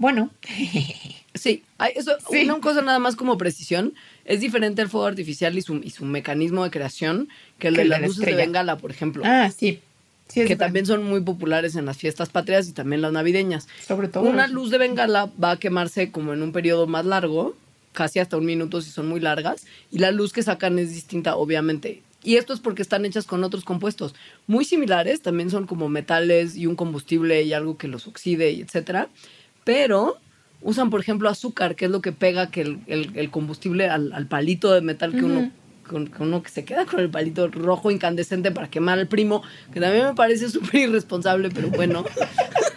[0.00, 0.30] Bueno,
[1.34, 1.62] Sí,
[1.94, 2.42] eso, Sí.
[2.44, 3.94] una cosa nada más como precisión.
[4.24, 7.28] Es diferente el fuego artificial y su, y su mecanismo de creación
[7.60, 8.34] que el Que de las la luces de.
[8.34, 9.22] Bengala, por ejemplo.
[9.24, 9.80] ah, sí.
[10.26, 10.64] Sí, es que diferente.
[10.64, 13.68] también son muy populares en las fiestas patrias y también las navideñas.
[13.86, 14.24] Sobre todo.
[14.28, 17.54] Una luz de bengala va a quemarse como en un periodo más largo,
[17.92, 21.36] casi hasta un minuto si son muy largas, y la luz que sacan es distinta,
[21.36, 22.02] obviamente.
[22.22, 24.14] Y esto es porque están hechas con otros compuestos
[24.46, 28.60] muy similares, también son como metales y un combustible y algo que los oxide y
[28.60, 29.08] etcétera,
[29.70, 30.18] pero
[30.62, 34.12] usan, por ejemplo, azúcar, que es lo que pega que el, el- el combustible al,
[34.12, 35.52] al palito de metal que uno
[35.88, 39.80] con uno que se queda con el palito rojo incandescente para quemar al primo, que
[39.80, 42.04] también me parece súper irresponsable, pero bueno.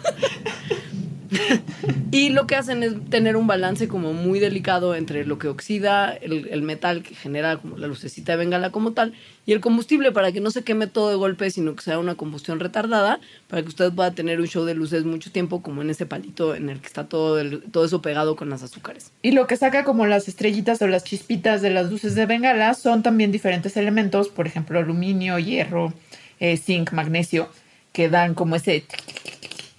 [2.10, 6.12] y lo que hacen es tener un balance como muy delicado entre lo que oxida
[6.12, 9.14] el, metal que genera como la lucecita de bengala como tal
[9.46, 12.14] y el combustible para que no se queme todo de golpe, sino que sea una
[12.14, 15.90] combustión retardada, para que usted pueda tener un show de luces mucho tiempo como en
[15.90, 19.12] ese palito en el que está todo, el- todo eso pegado con las azúcares.
[19.22, 22.72] Y lo que saca como las estrellitas o las chispitas de las luces de bengala
[22.74, 25.92] son también diferentes elementos, por ejemplo, aluminio, hierro,
[26.40, 27.48] eh, zinc, magnesio,
[27.92, 28.84] que dan como ese...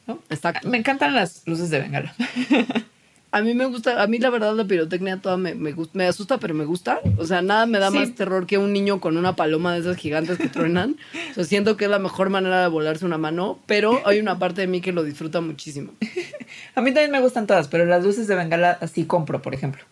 [0.08, 0.20] ¿no?
[0.30, 0.68] Exacto.
[0.70, 2.14] Me encantan las luces de bengala.
[3.32, 6.54] A mí me gusta, a mí la verdad la pirotecnia toda me, me, asusta, pero
[6.54, 7.02] me gusta.
[7.18, 7.98] O sea, nada me da Sí.
[7.98, 10.96] más terror que un niño con una paloma de esas gigantes que truenan.
[11.32, 14.40] O sea, siento que es la mejor manera de volarse una mano, pero hay una
[14.40, 15.92] parte de mí que lo disfruta muchísimo.
[16.76, 19.84] A mí también me gustan todas, pero las luces de bengala así compro, por ejemplo.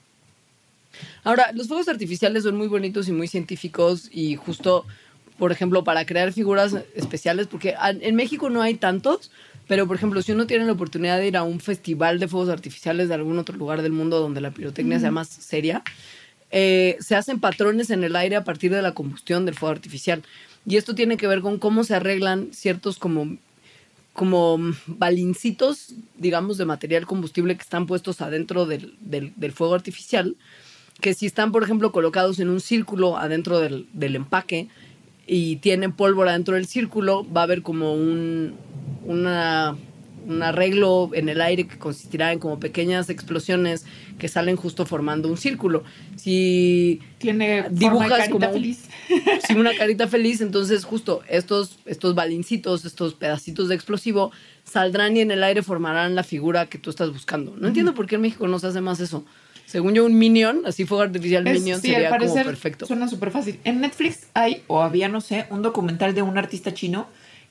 [1.25, 4.85] Ahora, los fuegos artificiales son muy bonitos y muy científicos y justo,
[5.37, 9.31] por ejemplo, para crear figuras especiales, porque en México no hay tantos,
[9.67, 12.49] pero por ejemplo, si uno tiene la oportunidad de ir a un festival de fuegos
[12.49, 15.83] artificiales de algún otro lugar del mundo donde la pirotecnia sea más seria,
[16.51, 20.21] eh, se hacen patrones en el aire a partir de la combustión del fuego artificial.
[20.65, 23.37] Y esto tiene que ver con cómo se arreglan ciertos como
[24.13, 30.35] como balincitos, digamos, de material combustible que están puestos adentro del, del- del fuego artificial,
[31.01, 34.67] que si están, por ejemplo, colocados en un círculo adentro del, del empaque
[35.25, 38.53] y tienen pólvora dentro del círculo, va a haber como un,
[39.05, 39.75] una-
[40.25, 43.85] un arreglo en el aire que consistirá en como pequeñas explosiones
[44.17, 45.83] que salen justo formando un círculo.
[46.15, 48.85] Si Tiene forma de Dibujas carita como feliz.
[49.47, 54.31] sin una carita feliz, entonces justo estos, estos balincitos, estos pedacitos de explosivo,
[54.63, 57.53] saldrán y en el aire formarán la figura que tú estás buscando.
[57.57, 59.25] No entiendo por qué en México no se hace más eso.
[59.73, 62.85] Según yo, un Minion, así fuego artificial Es- Minion, sí, sería al como parecer perfecto.
[62.85, 63.59] Suena súper fácil.
[63.63, 67.07] En Netflix hay, o había, no sé, un documental de un artista chino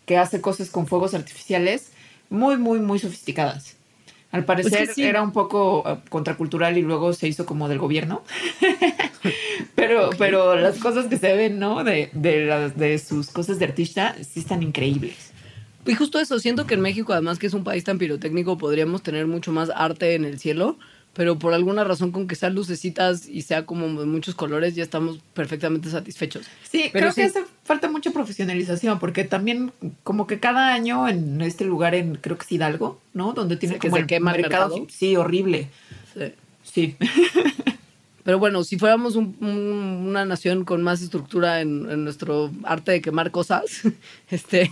[0.07, 1.91] que hace cosas con fuegos artificiales
[2.31, 3.75] muy, muy, muy sofisticadas.
[4.31, 5.03] Al parecer sí.
[5.03, 8.23] era un poco eh, contracultural y luego se hizo como del gobierno.
[9.75, 11.83] pero, pero las cosas que se ven, ¿no?
[11.85, 15.33] De, de, las- de sus cosas de artista sí están increíbles.
[15.87, 19.03] Y justo eso, siento que en México, además que es un país tan pirotécnico, podríamos
[19.03, 20.79] tener mucho más arte en el cielo,
[21.15, 24.83] pero por alguna razón con que sean lucecitas y sea como de muchos colores, ya
[24.83, 26.47] estamos perfectamente satisfechos.
[26.63, 29.73] Sí, Pero creo que hace falta mucha profesionalización, porque también
[30.05, 33.33] como que cada año en este lugar, en creo que es Hidalgo, ¿no?
[33.35, 34.69] Donde tiene Sí, que como se el quema mercado.
[34.77, 34.87] mercado.
[34.91, 35.69] Sí, horrible.
[36.15, 36.33] Sí.
[36.65, 36.97] Sí.
[38.25, 42.93] Pero bueno, si fuéramos un- un- una nación con más estructura en, en nuestro arte
[42.93, 43.65] de quemar cosas,
[44.31, 44.71] este,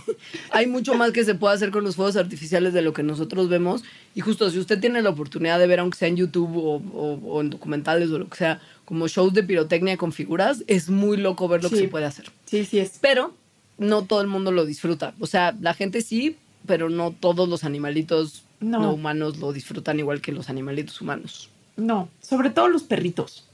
[0.51, 3.49] hay mucho más que se puede hacer con los fuegos artificiales de lo que nosotros
[3.49, 3.83] vemos.
[4.15, 7.19] Y justo si usted tiene la oportunidad de ver, aunque sea en YouTube o, o-
[7.25, 11.17] o en documentales o lo que sea, como shows de pirotecnia con figuras, es muy
[11.17, 11.81] loco ver lo que Sí.
[11.83, 12.29] se puede hacer.
[12.45, 12.99] Sí, sí es.
[13.01, 13.33] Pero
[13.77, 15.13] no todo el mundo lo disfruta.
[15.19, 18.79] O sea, la gente sí, pero no todos los animalitos No.
[18.79, 21.49] no humanos lo disfrutan igual que los animalitos humanos.
[21.81, 23.47] No, sobre todo los perritos.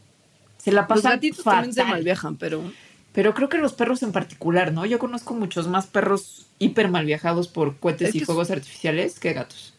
[0.58, 1.96] Se la Los pasan gatitos también se fatal.
[1.96, 2.62] malviajan, pero...
[3.14, 4.86] Pero creo que los perros en particular, ¿no?
[4.86, 9.34] Yo conozco muchos más perros hiper mal viajados por cohetes Es y fuegos artificiales que
[9.34, 9.74] gatos.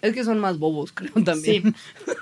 [0.00, 1.62] Es que son más bobos, creo también.
[1.62, 1.74] Sí.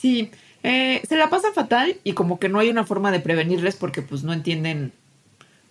[0.00, 0.30] Sí.
[0.62, 4.02] Eh, se la pasan fatal y como que no hay una forma de prevenirles porque
[4.02, 4.92] pues no entienden.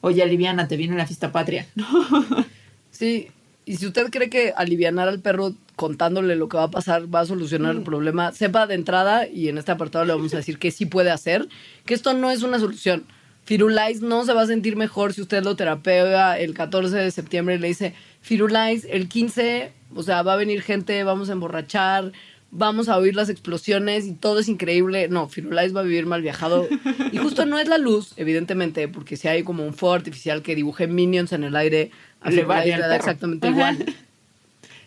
[0.01, 1.67] Oye, Aliviana, te viene la fiesta patria.
[2.91, 3.29] Sí,
[3.69, 7.19] y si usted cree que alivianar al perro contándole lo que va a pasar va
[7.19, 7.77] a solucionar Mm.
[7.77, 10.87] el problema, sepa de entrada, y en este apartado le vamos a decir que sí
[10.87, 11.47] puede hacer,
[11.85, 13.03] que esto no es una solución.
[13.43, 17.55] Firulais no se va a sentir mejor si usted lo terapea el 14 de septiembre
[17.55, 22.11] y le dice, Firulais, el 15, o sea, va a venir gente, vamos a emborrachar,
[22.51, 25.07] vamos a oír las explosiones y todo es increíble.
[25.09, 26.67] No, Firulais va a vivir mal viajado.
[27.11, 30.55] Y justo no es la luz, evidentemente, porque si hay como un fuego artificial que
[30.55, 33.55] dibuje minions en el aire, a Le va exactamente Ajá.
[33.55, 33.95] igual.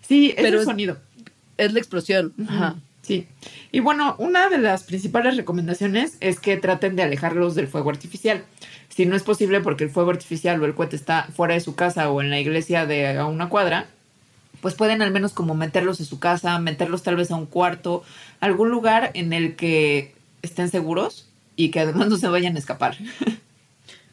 [0.07, 0.99] Sí, es Pero el es- sonido.
[1.59, 2.33] Es la explosión.
[2.49, 2.77] Ajá.
[3.03, 3.27] Sí.
[3.73, 8.45] Y bueno, una de las principales recomendaciones es que traten de alejarlos del fuego artificial.
[8.89, 11.75] Si no es posible porque el fuego artificial o el cohete está fuera de su
[11.75, 13.87] casa o en la iglesia de a una cuadra,
[14.61, 18.05] pues pueden al menos como meterlos en su casa, meterlos tal vez a un cuarto,
[18.41, 21.27] algún lugar en el que estén seguros
[21.57, 22.97] y que además no se vayan a escapar.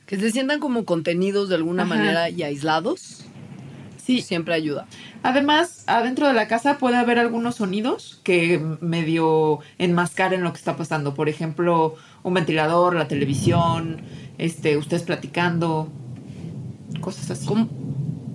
[0.09, 1.94] Que se sientan como contenidos de alguna Ajá.
[1.94, 3.25] manera y aislados.
[4.03, 4.88] Sí, Siempre ayuda.
[5.21, 10.75] Además, adentro de la casa puede haber algunos sonidos que medio enmascaren lo que está
[10.75, 11.13] pasando.
[11.13, 14.01] Por ejemplo, un ventilador, la televisión,
[14.39, 15.91] este, ustedes platicando,
[17.01, 17.45] cosas así.
[17.45, 17.69] Como,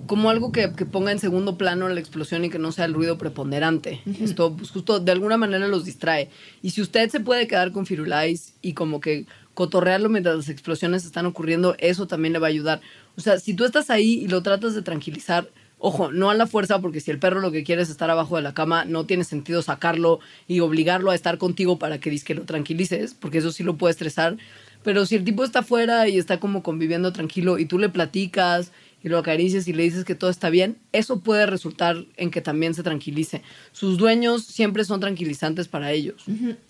[0.07, 2.93] como algo que, que ponga en segundo plano la explosión y que no sea el
[2.93, 3.99] ruido preponderante.
[4.21, 6.29] Esto, pues justo de alguna manera los distrae.
[6.61, 9.25] Y si usted se puede quedar con Firulais y como que
[9.55, 12.81] cotorrearlo mientras las explosiones están ocurriendo, eso también le va a ayudar.
[13.17, 15.49] O sea, si tú estás ahí y lo tratas de tranquilizar,
[15.79, 18.35] ojo, no a la fuerza, porque si el perro lo que quiere es estar abajo
[18.35, 22.35] de la cama, no tiene sentido sacarlo y obligarlo a estar contigo para que que
[22.35, 24.37] lo tranquilices, porque eso sí lo puede estresar.
[24.83, 28.71] Pero si el tipo está afuera y está como conviviendo tranquilo y tú le platicas
[29.05, 32.41] y lo acaricias y le dices que todo está bien, eso puede resultar en que
[32.41, 33.43] también se tranquilice.
[33.71, 36.23] Sus dueños siempre son tranquilizantes para ellos.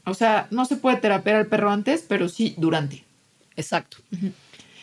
[0.04, 3.06] O sea, no se puede terapear al perro antes, pero sí durante.
[3.56, 4.00] Exacto.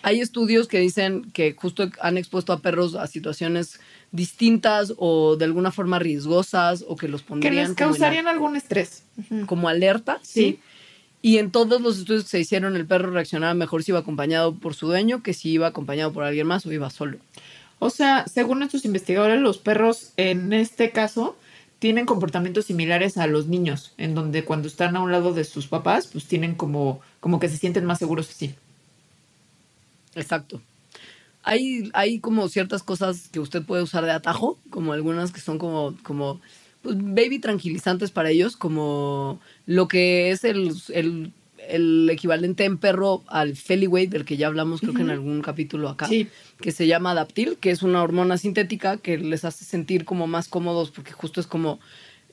[0.01, 3.81] Hay estudios que dicen que justo han expuesto a perros a situaciones
[4.13, 8.57] distintas o de alguna forma riesgosas o que los Que pondrían les como, causarían algún
[8.57, 9.05] estrés.
[9.45, 10.21] Como alerta.
[10.23, 10.59] Sí.
[11.23, 14.57] Y en todos los estudios que se hicieron, el perro reaccionaba mejor si iba acompañado
[14.57, 17.19] por su dueño que si iba acompañado por alguien más o iba solo.
[17.79, 21.37] O sea, según estos investigadores, los perros en este caso
[21.79, 25.67] tienen comportamientos similares a los niños, en donde cuando están a un lado de sus
[25.67, 28.55] papás, pues tienen como, como que se sienten más seguros así.
[30.15, 30.61] Exacto.
[31.43, 35.59] Hay, hay como ciertas cosas que usted puede usar de atajo, como algunas que son
[35.59, 36.41] como, como
[36.85, 41.33] baby tranquilizantes para ellos, como lo que es el, el,
[41.69, 45.89] el equivalente en perro al Feliway, del que ya hablamos creo que en algún capítulo
[45.89, 46.29] acá, Sí.
[46.61, 50.49] que se llama Adaptil, que es una hormona sintética que les hace sentir como más
[50.49, 51.79] cómodos, porque justo es como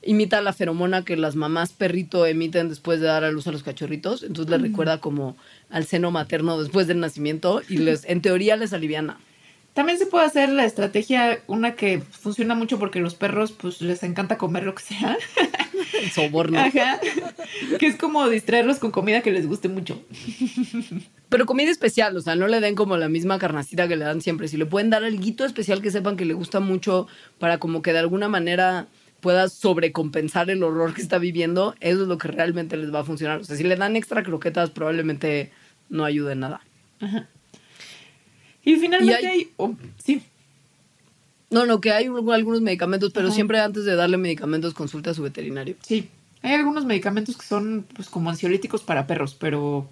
[0.01, 3.63] imita la feromona que las mamás perrito emiten después de dar a luz a los
[3.63, 5.35] cachorritos, entonces les recuerda como
[5.69, 9.19] al seno materno después del nacimiento y les en teoría les aliviana.
[9.79, 14.03] También se puede hacer la estrategia, una que funciona mucho porque los perros pues les
[14.03, 15.17] encanta comer lo que sea.
[16.13, 16.59] Soborno.
[16.59, 16.99] Ajá.
[17.79, 20.03] Que es como distraerlos con comida que les guste mucho.
[21.29, 24.19] Pero comida especial, o sea, no le den como la misma carnacita que le dan
[24.19, 24.49] siempre.
[24.49, 27.93] Si le pueden dar algo especial que sepan que le gusta mucho para como que
[27.93, 28.87] de alguna manera
[29.21, 33.05] pueda sobrecompensar el horror que está viviendo, eso es lo que realmente les va a
[33.05, 33.39] funcionar.
[33.39, 35.53] O sea, si le dan extra croquetas, probablemente
[35.87, 36.59] no ayude en nada.
[38.63, 39.51] Y finalmente Y hay- hay...
[39.57, 39.73] oh,
[40.03, 40.21] sí.
[41.49, 43.35] No, no, que hay un- algunos medicamentos, pero Ajá.
[43.35, 45.75] siempre antes de darle medicamentos consulte a su veterinario.
[45.81, 46.07] Sí,
[46.41, 49.89] hay algunos medicamentos que son pues como ansiolíticos para perros, pero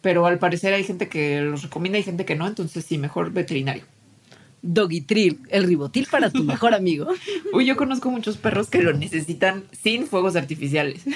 [0.00, 3.32] pero al parecer hay gente que los recomienda y gente que no, entonces sí, mejor
[3.32, 3.82] veterinario.
[4.62, 7.08] Dogitril, el ribotil para tu mejor amigo.
[7.52, 11.02] Uy, yo conozco muchos perros que lo necesitan sin fuegos artificiales.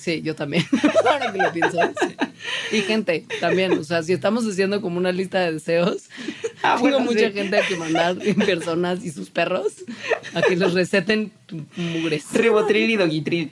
[0.00, 0.64] Sí, yo también.
[1.10, 1.76] Ahora que lo pienso.
[2.00, 2.16] sí.
[2.72, 6.04] Y gente, también, o sea, si estamos haciendo como una lista de deseos,
[6.62, 7.32] Ah, tengo bueno, mucha sí.
[7.32, 8.16] gente a que mandar
[8.46, 9.74] personas y sus perros
[10.34, 11.32] a que les receten
[11.76, 12.24] mugres.
[12.32, 13.50] Ribotril y dogitril.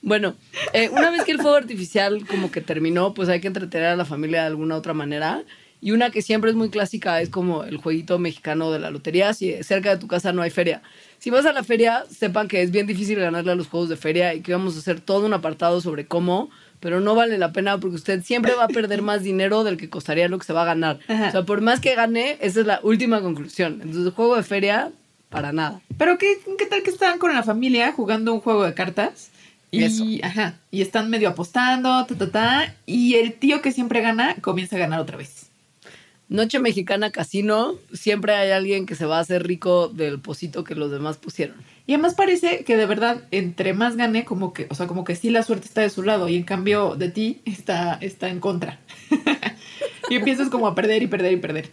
[0.00, 0.36] Bueno,
[0.72, 3.96] eh, una vez que el fuego artificial como que terminó, pues hay que entretener a
[3.96, 5.42] la familia de alguna otra manera.
[5.82, 9.34] Y una que siempre es muy clásica es como el jueguito mexicano de la lotería.
[9.34, 10.80] Si cerca de tu casa no hay feria.
[11.18, 13.96] Si vas a la feria, sepan que es bien difícil ganarle a los juegos de
[13.96, 17.52] feria y que vamos a hacer todo un apartado sobre cómo, pero no vale la
[17.52, 20.52] pena porque usted siempre va a perder más dinero del que costaría lo que se
[20.52, 21.00] va a ganar.
[21.08, 21.28] Ajá.
[21.28, 23.80] O sea, por más que gane, esa es la última conclusión.
[23.82, 24.92] Entonces, el juego de feria,
[25.30, 25.80] para nada.
[25.98, 29.30] Pero qué, qué tal que están con la familia jugando un juego de cartas
[29.72, 30.04] y Eso.
[30.22, 34.76] ajá, y están medio apostando, ta ta ta, y el tío que siempre gana comienza
[34.76, 35.51] a ganar otra vez.
[36.28, 40.74] Noche mexicana casino, siempre hay alguien que se va a hacer rico del pocito que
[40.74, 41.56] los demás pusieron.
[41.86, 45.16] Y además parece que de verdad, entre más gane, como que, o sea, como que
[45.16, 48.40] sí la suerte está de su lado y en cambio de ti está, está en
[48.40, 48.80] contra.
[50.10, 51.70] y empiezas como a perder y perder y perder.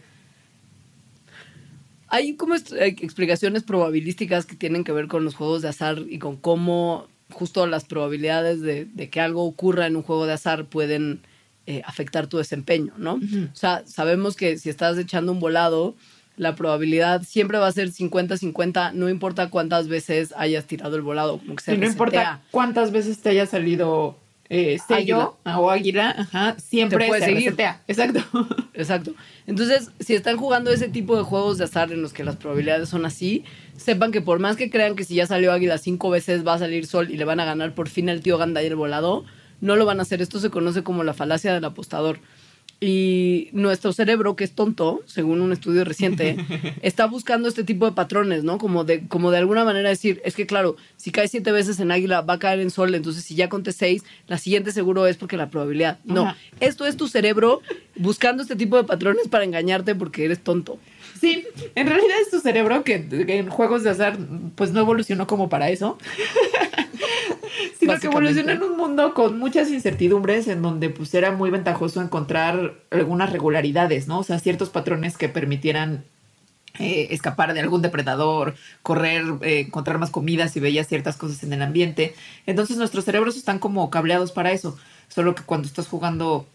[2.08, 2.60] Hay como eh,
[3.00, 7.66] explicaciones probabilísticas que tienen que ver con los juegos de azar y con cómo justo
[7.66, 11.22] las probabilidades de, de que algo ocurra en un juego de azar pueden
[11.70, 13.14] eh, afectar tu desempeño, ¿no?
[13.14, 15.94] O sea, sabemos que si estás echando un volado,
[16.36, 21.38] la probabilidad siempre va a ser 50-50, no importa cuántas veces hayas tirado el volado,
[21.38, 24.16] como que se Y no importa cuántas veces te haya salido
[24.48, 27.44] eh, sello o águila, ajá, siempre puede se seguir.
[27.44, 27.82] resetea.
[27.86, 28.20] Exacto.
[28.74, 29.14] Exacto.
[29.46, 32.88] Entonces, si están jugando ese tipo de juegos de azar en los que las probabilidades
[32.88, 33.44] son así,
[33.76, 36.58] sepan que por más que crean que si ya salió águila cinco veces va a
[36.58, 39.24] salir sol y le van a ganar por fin el tío Ganda y el volado,
[39.60, 40.22] no lo van a hacer.
[40.22, 42.18] Esto se conoce como la falacia del apostador.
[42.82, 46.36] Y nuestro cerebro, que es tonto, según un estudio reciente,
[46.82, 48.56] está buscando este tipo de patrones, ¿no?
[48.56, 51.90] Como de, como de alguna manera decir, es que claro, si cae siete veces en
[51.90, 55.18] águila, va a caer en sol, entonces si ya conté seis, la siguiente seguro es
[55.18, 55.98] porque la probabilidad.
[56.04, 56.38] No, Ajá.
[56.60, 57.60] esto es tu cerebro
[57.96, 60.78] buscando este tipo de patrones para engañarte porque eres tonto.
[61.20, 64.16] Sí, en realidad es tu cerebro que, que en juegos de azar
[64.54, 65.98] pues no evolucionó como para eso.
[67.78, 72.00] Sino que evolucionó en un mundo con muchas incertidumbres en donde pues era muy ventajoso
[72.02, 74.20] encontrar algunas regularidades, ¿no?
[74.20, 76.04] O sea, ciertos patrones que permitieran
[76.78, 81.52] eh, escapar de algún depredador, correr, eh, encontrar más comida si veías ciertas cosas en
[81.52, 82.14] el ambiente.
[82.46, 84.78] Entonces nuestros cerebros están como cableados para eso.
[85.08, 86.46] Solo que cuando estás jugando,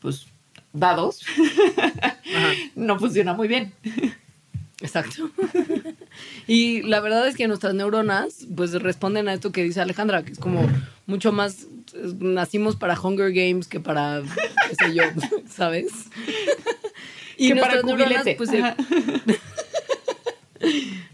[0.00, 0.26] pues,
[0.72, 1.22] dados,
[2.76, 3.72] no funciona muy bien.
[4.94, 5.28] Exacto.
[6.46, 10.32] y la verdad es que nuestras neuronas pues responden a esto que dice Alejandra, que
[10.32, 10.68] es como
[11.06, 11.66] mucho más,
[12.20, 14.22] nacimos para Hunger Games que para,
[14.68, 15.02] qué sé yo,
[15.48, 15.90] ¿sabes?
[17.36, 18.76] y Que para nuestras neuronas, pues, Ajá.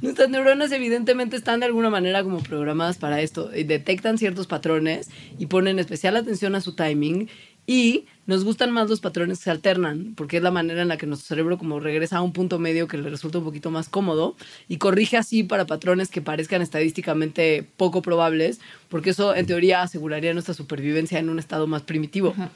[0.01, 3.49] Nuestras neuronas evidentemente están de alguna manera como programadas para esto.
[3.49, 7.29] detectan ciertos patrones y ponen especial atención a su timing
[7.67, 10.97] y nos gustan más los patrones que se alternan porque es la manera en la
[10.97, 13.89] que nuestro cerebro como regresa a un punto medio que le resulta un poquito más
[13.89, 14.37] cómodo
[14.69, 20.33] y corrige así para patrones que parezcan estadísticamente poco probables porque eso en teoría aseguraría
[20.33, 22.31] nuestra supervivencia en un estado más primitivo.
[22.31, 22.51] Ajá.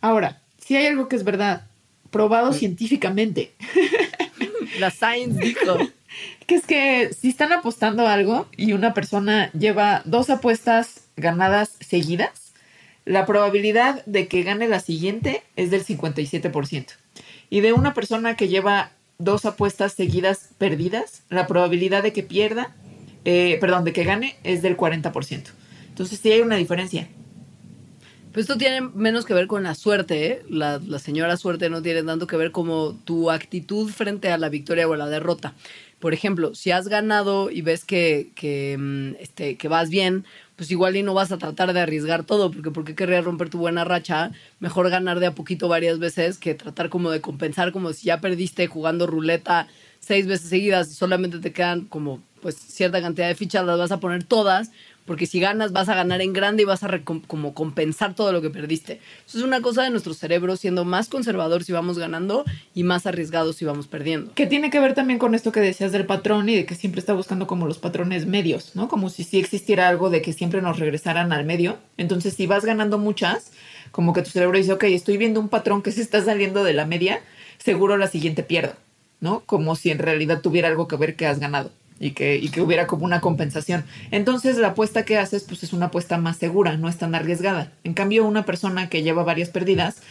[0.00, 1.66] Ahora, si hay algo que es verdad,
[2.10, 3.52] probado científicamente,
[4.78, 5.78] La science dijo.
[6.46, 12.41] que es que si están apostando algo y una persona lleva dos apuestas ganadas seguidas,
[13.04, 16.86] la probabilidad de que gane la siguiente es del 57%.
[17.50, 22.74] Y de una persona que lleva dos apuestas seguidas perdidas, la probabilidad de que pierda,
[23.24, 25.50] eh, perdón, de que gane es del 40%.
[25.88, 27.08] Entonces sí hay una diferencia.
[28.32, 30.42] Pues esto tiene menos que ver con la suerte, ¿eh?
[30.48, 34.48] La, la señora suerte no tiene tanto que ver como tu actitud frente a la
[34.48, 35.54] victoria o a la derrota.
[36.02, 40.24] Por ejemplo, si has ganado y ves que, que, mm, este, que vas bien,
[40.56, 43.50] pues igual y no vas a tratar de arriesgar todo, porque ¿por qué querrías romper
[43.50, 44.32] tu buena racha?
[44.60, 48.20] Mejor ganar de a poquito varias veces que tratar como de compensar, como si ya
[48.20, 49.68] perdiste jugando ruleta
[50.00, 53.92] seis veces seguidas y solamente te quedan como pues cierta cantidad de fichas, las vas
[53.92, 54.72] a poner todas,
[55.04, 58.40] porque si ganas vas a ganar en grande y vas a como compensar todo lo
[58.40, 59.00] que perdiste.
[59.26, 62.44] Eso es una cosa de nuestro cerebro siendo más conservador si vamos ganando
[62.74, 64.32] y más arriesgado si vamos perdiendo.
[64.34, 67.00] Que tiene que ver también con esto que decías del patrón y de que siempre
[67.00, 68.88] está buscando como los patrones medios, ¿no?
[68.88, 71.78] Como si sí existiera algo de que siempre nos regresaran al medio.
[71.96, 73.52] Entonces, si vas ganando muchas,
[73.90, 76.74] como que tu cerebro dice, ok, estoy viendo un patrón que se está saliendo de
[76.74, 77.20] la media,
[77.58, 78.74] seguro la siguiente pierdo,
[79.20, 79.40] ¿no?
[79.46, 81.70] Como si en realidad tuviera algo que ver que has ganado
[82.02, 83.84] y que, y que hubiera como una compensación.
[84.10, 87.70] Entonces, la apuesta que haces, pues es una apuesta más segura, no es tan arriesgada.
[87.84, 90.02] En cambio, una persona que lleva varias perdidas,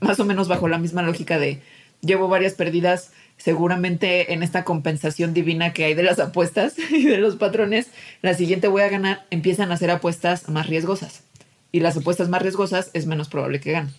[0.00, 1.60] más o menos bajo la misma lógica de
[2.00, 7.18] llevo varias perdidas, seguramente en esta compensación divina que hay de las apuestas y de
[7.18, 7.88] los patrones,
[8.22, 11.22] la siguiente voy a ganar, empiezan a hacer apuestas más riesgosas.
[11.70, 13.92] Y las apuestas más riesgosas es menos probable que ganen.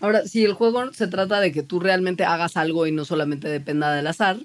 [0.00, 3.48] Ahora, si el juego se trata de que tú realmente hagas algo y no solamente
[3.48, 4.36] dependa del azar,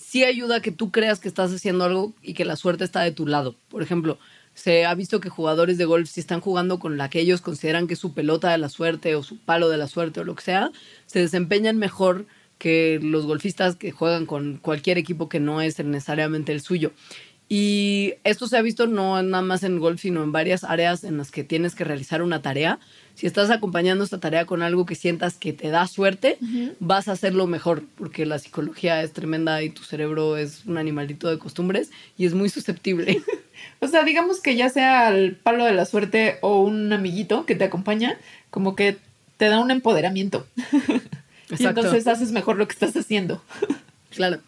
[0.00, 3.02] sí ayuda a que tú creas que estás haciendo algo y que la suerte está
[3.02, 3.54] de tu lado.
[3.68, 4.18] Por ejemplo,
[4.54, 7.86] se ha visto que jugadores de golf, si están jugando con la que ellos consideran
[7.86, 10.34] que es su pelota de la suerte o su palo de la suerte o lo
[10.34, 10.70] que sea,
[11.06, 12.26] se desempeñan mejor
[12.58, 16.92] que los golfistas que juegan con cualquier equipo que no es necesariamente el suyo.
[17.52, 21.18] Y esto se ha visto no nada más en golf, sino en varias áreas en
[21.18, 22.78] las que tienes que realizar una tarea.
[23.16, 26.38] Si estás acompañando esta tarea con algo que sientas que te da suerte,
[26.78, 31.28] vas a hacerlo mejor, porque la psicología es tremenda y tu cerebro es un animalito
[31.28, 33.20] de costumbres y es muy susceptible.
[33.80, 37.54] O sea, digamos que ya sea el palo de la suerte o un amiguito que
[37.54, 38.16] te acompaña,
[38.48, 38.96] como que
[39.36, 40.46] te da un empoderamiento.
[41.58, 43.42] y entonces haces mejor lo que estás haciendo.
[44.14, 44.40] claro.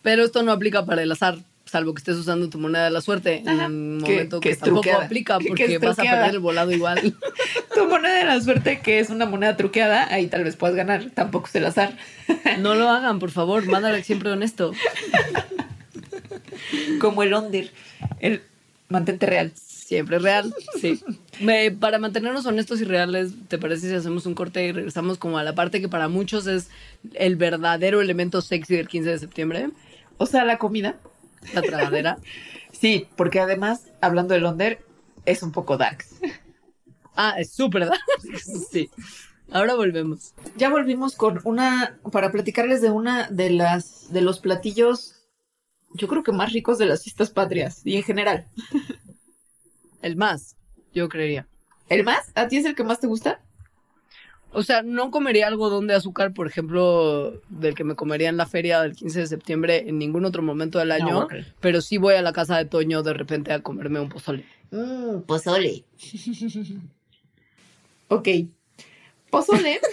[0.00, 1.38] Pero esto no aplica para el azar,
[1.74, 5.04] salvo que estés usando tu moneda de la suerte en un momento que tampoco truqueada,
[5.06, 7.14] aplica que- que porque vas a perder el volado igual.
[7.74, 11.10] tu moneda de la suerte, que es una moneda truqueada, ahí tal vez puedas ganar.
[11.14, 11.96] Tampoco es el azar.
[12.60, 14.72] No lo hagan, por favor, mándale siempre honesto.
[17.00, 17.70] Como el under.
[18.20, 18.42] El
[18.88, 19.52] mantente real.
[19.56, 21.00] Siempre real, sí.
[21.40, 25.36] Me- para mantenernos honestos y reales, ¿te parece si hacemos un corte y regresamos como
[25.38, 26.68] a la parte que para muchos es
[27.14, 29.68] el verdadero elemento sexy del 15 de septiembre?
[30.16, 30.96] O sea, la comida.
[31.52, 32.18] La tragadera.
[32.72, 34.78] Sí, porque además, hablando de Londres,
[35.24, 36.16] es un poco darks.
[37.16, 38.00] Ah, es súper dark.
[38.70, 38.90] Sí.
[39.50, 40.34] Ahora volvemos.
[40.56, 45.14] Ya volvimos con una, para platicarles de una de las, de los platillos,
[45.92, 48.46] yo creo que más ricos de las fiestas patrias y en general.
[50.02, 50.56] El más,
[50.92, 51.46] yo creería.
[51.88, 52.32] ¿El más?
[52.34, 53.40] ¿A ti es el que más te gusta?
[54.54, 58.46] O sea, no comería algodón de azúcar, por ejemplo, del que me comería en la
[58.46, 61.26] feria del 15 de septiembre en ningún otro momento del año,
[61.60, 64.44] pero sí voy a la casa de Toño de repente a comerme un pozole.
[64.70, 65.84] Mmm, pozole.
[68.08, 68.28] ok.
[69.30, 69.80] Pozole.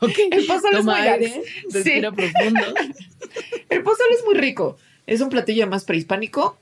[0.00, 0.18] Ok.
[0.32, 2.00] El pozole es muy aire, Sí.
[2.00, 2.60] profundo.
[3.68, 4.76] El pozole es muy rico.
[5.06, 6.58] Es un platillo más prehispánico,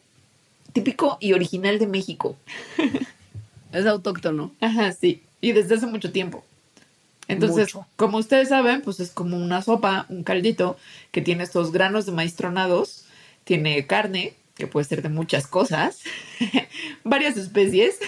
[0.74, 2.36] típico y original de México.
[3.72, 4.52] Es autóctono.
[4.60, 5.22] Ajá, sí.
[5.40, 6.44] Y desde hace mucho tiempo.
[7.28, 7.86] Entonces, Mucho.
[7.96, 10.76] como ustedes saben, pues es como una sopa, un caldito,
[11.12, 13.04] que tiene estos granos de maíz tronados,
[13.44, 16.00] tiene carne, que puede ser de muchas cosas,
[17.04, 17.98] varias especies,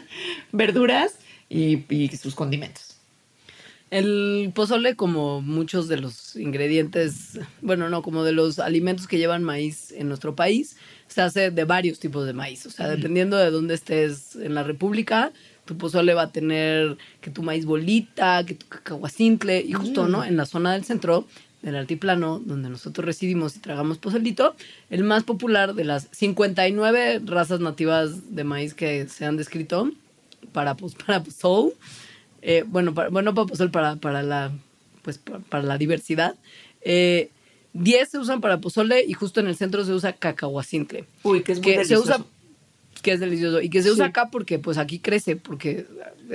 [0.52, 1.14] verduras
[1.48, 2.88] y, y sus condimentos.
[3.90, 9.42] El pozole, como muchos de los ingredientes, bueno, no, como de los alimentos que llevan
[9.42, 12.66] maíz en nuestro país, se hace de varios tipos de maíz.
[12.66, 15.32] O sea, dependiendo de dónde estés en la República,
[15.68, 20.24] tu pozole va a tener que tu maíz bolita, que tu cacahuacintle, y justo, ¿no?
[20.24, 21.26] En la zona del centro,
[21.60, 24.56] del altiplano, donde nosotros residimos y tragamos pozolito,
[24.88, 29.90] el más popular de las 59 razas nativas de maíz que se han descrito
[30.52, 31.74] para, pos- para pozol,
[32.40, 34.50] eh, bueno, para, bueno, para pozol, para, para la,
[35.02, 36.34] pues, pa- para, la diversidad,
[36.80, 37.28] eh,
[37.74, 41.04] 10 se usan para pozole y justo en el centro se usa cacahuacintle.
[41.22, 42.24] Uy, que es muy que se usa
[43.02, 44.10] que es delicioso y que se usa Sí.
[44.10, 45.86] acá porque pues aquí crece porque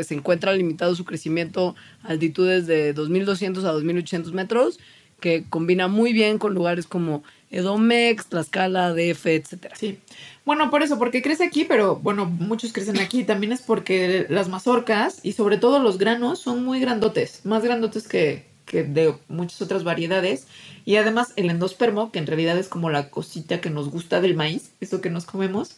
[0.03, 4.79] se encuentra limitado su crecimiento a altitudes de 2200 a 2800 metros
[5.19, 9.75] que combina muy bien con lugares como Edomex, Tlaxcala, DF, etcétera.
[9.75, 9.99] Sí.
[10.43, 13.23] Bueno, por eso, porque crece aquí, pero bueno, muchos crecen aquí.
[13.23, 18.07] También es porque las mazorcas y sobre todo los granos son muy grandotes, más grandotes
[18.07, 20.47] que, que de muchas otras variedades.
[20.83, 24.35] Y además el endospermo, que en realidad es como la cosita que nos gusta del
[24.35, 25.77] maíz, eso que nos comemos,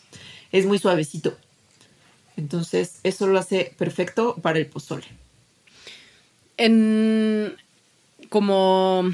[0.60, 1.38] es muy suavecito.
[2.38, 5.06] Entonces, eso lo hace perfecto para el pozole.
[6.58, 7.56] En
[8.30, 9.14] como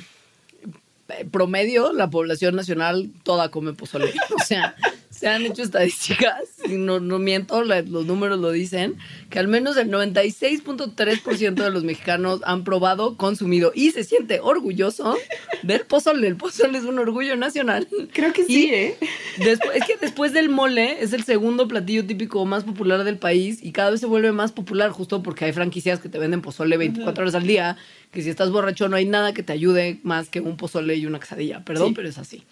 [1.10, 4.13] eh, promedio, la población nacional toda come pozole.
[4.39, 4.75] O sea,
[5.21, 8.95] se han hecho estadísticas, y no, no miento, la- los números lo dicen,
[9.29, 15.15] que al menos el 96.3% de los mexicanos han probado, consumido y se siente orgulloso
[15.63, 16.27] del pozole.
[16.27, 17.88] El pozole es un orgullo nacional.
[18.13, 18.97] Creo que sí, ¿eh?
[19.38, 23.60] Después, es que después del mole es el segundo platillo típico más popular del país
[23.62, 26.77] y cada vez se vuelve más popular justo porque hay franquicias que te venden pozole
[26.77, 27.77] 24 horas al día,
[28.12, 31.05] que si estás borracho no hay nada que te ayude más que un pozole y
[31.05, 31.63] una quesadilla.
[31.63, 31.93] Perdón, Sí.
[31.95, 32.43] pero es así.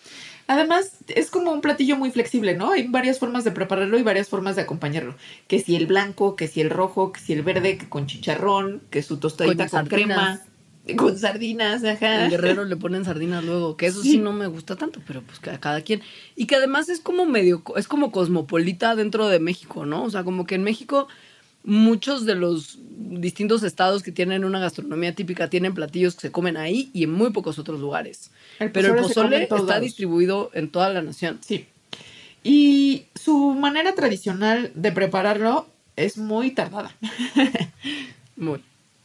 [0.50, 2.72] Además, es como un platillo muy flexible, ¿no?
[2.72, 5.16] Hay varias formas de prepararlo y varias formas de acompañarlo.
[5.48, 8.82] Que si el blanco, que si el rojo, que si el verde, que con chicharrón,
[8.90, 10.42] que su tostadita Con con, crema,
[10.96, 12.24] con sardinas, ajá.
[12.24, 14.14] En Guerrero le ponen sardinas luego, que eso sí.
[14.14, 14.18] Sí.
[14.18, 16.02] no me gusta tanto, pero pues a cada quien.
[16.36, 20.04] Y que además es como medio, es como cosmopolita dentro de México, ¿no?
[20.04, 21.08] O sea, como que en México
[21.64, 26.58] muchos de los distintos estados que tienen una gastronomía típica tienen platillos que se comen
[26.58, 28.32] ahí y en muy pocos otros lugares.
[28.60, 29.82] El pero el pozole está lados.
[29.82, 31.40] distribuido en toda la nación.
[31.46, 31.66] Sí.
[32.44, 36.96] Y su manera tradicional de prepararlo es muy tardada.
[38.38, 38.60] Muy.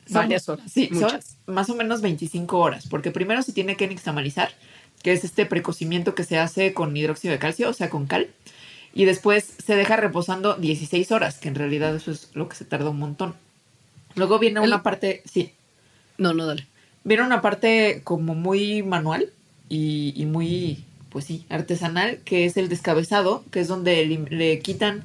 [0.07, 0.71] Son- Varias horas.
[0.71, 1.37] Sí, muchas.
[1.47, 4.51] son más o menos 25 horas, porque primero se tiene que nixtamalizar,
[5.03, 8.29] que es este precocimiento que se hace con hidróxido de calcio, o sea, con cal,
[8.94, 12.64] y después se deja reposando 16 horas, que en realidad eso es lo que se
[12.64, 13.35] tarda un montón.
[14.14, 15.52] Luego viene El- una parte, sí,
[16.16, 16.66] No, no, dale.
[17.02, 19.28] viene una parte como muy manual
[19.68, 24.59] y, y muy, pues sí, artesanal, que es el descabezado, que es donde le, le
[24.61, 25.02] quitan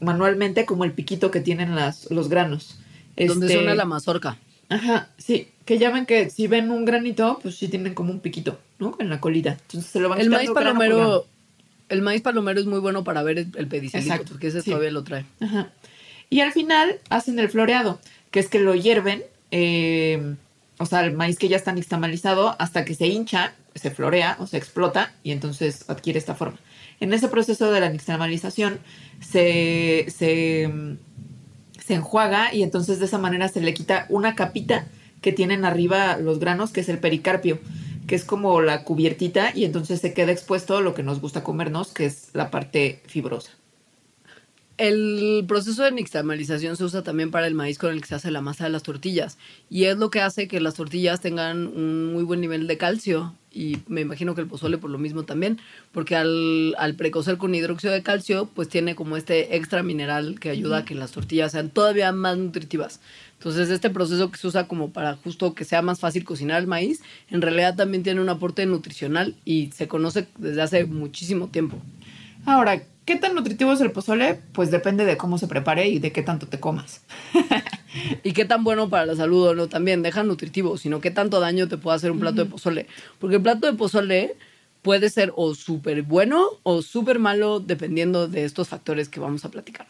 [0.00, 2.76] manualmente como el piquito que tienen las, los granos.
[3.16, 4.38] Donde Este- suena la mazorca.
[4.68, 8.18] Ajá, sí, que ya ven que si ven un granito, pues sí tienen como un
[8.18, 8.96] piquito, ¿no?
[8.98, 9.52] En la colita.
[9.52, 11.24] Entonces se lo van El maíz palomero,
[11.88, 14.70] el maíz palomero es muy bueno para ver el, el Exacto, porque ese sí.
[14.70, 15.24] todavía lo trae.
[15.40, 15.70] Ajá.
[16.28, 20.34] Y al final hacen el floreado, que es que lo hierven, eh,
[20.78, 24.46] o sea, el maíz que ya está nixtamalizado, hasta que se hincha, se florea o
[24.46, 26.58] se explota y entonces adquiere esta forma.
[26.98, 28.80] En ese proceso de la nixtamalización
[29.20, 30.70] se, se,
[31.84, 34.86] se enjuaga y entonces de esa manera se le quita una capita
[35.20, 37.58] que tienen arriba los granos, que es el pericarpio,
[38.06, 41.92] que es como la cubiertita y entonces se queda expuesto lo que nos gusta comernos,
[41.92, 43.52] que es la parte fibrosa.
[44.78, 48.30] el proceso de nixtamalización se usa también para el maíz con el que se hace
[48.30, 49.38] la masa de las tortillas.
[49.70, 53.34] Y es lo que hace que las tortillas tengan un muy buen nivel de calcio.
[53.50, 55.58] Y me imagino que el pozole por lo mismo también,
[55.92, 60.50] porque al, al precocer con hidróxido de calcio, pues tiene como este extra mineral que
[60.50, 63.00] ayuda a que las tortillas sean todavía más nutritivas.
[63.46, 66.66] Entonces, este proceso que se usa como para justo que sea más fácil cocinar el
[66.66, 71.76] maíz, en realidad también tiene un aporte nutricional y se conoce desde hace muchísimo tiempo.
[72.44, 74.40] Ahora, ¿qué tan nutritivo es el pozole?
[74.50, 77.02] Pues depende de cómo se prepare y de qué tanto te comas.
[78.22, 81.40] Y qué tan bueno para la salud o no también, deja nutritivo, sino qué tanto
[81.40, 82.88] daño te puede hacer un plato de pozole.
[83.18, 84.36] Porque el plato de pozole
[84.82, 89.50] puede ser o súper bueno o súper malo dependiendo de estos factores que vamos a
[89.50, 89.86] platicar.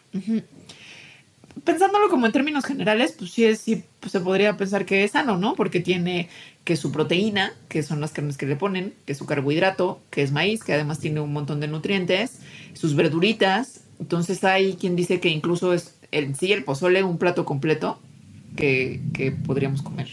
[1.65, 5.13] Pensándolo como en términos generales, pues sí, es, sí pues se podría pensar que es
[5.13, 5.55] sano, ¿no?
[5.55, 6.29] Porque tiene
[6.65, 10.33] que su proteína, que son las carnes que le ponen, que su carbohidrato, que es
[10.33, 12.41] maíz, que además tiene un montón de nutrientes,
[12.75, 13.81] sus verduritas.
[14.01, 18.01] Entonces hay quien dice que incluso es el, sí el pozole un plato completo
[18.57, 20.09] que, que podríamos comer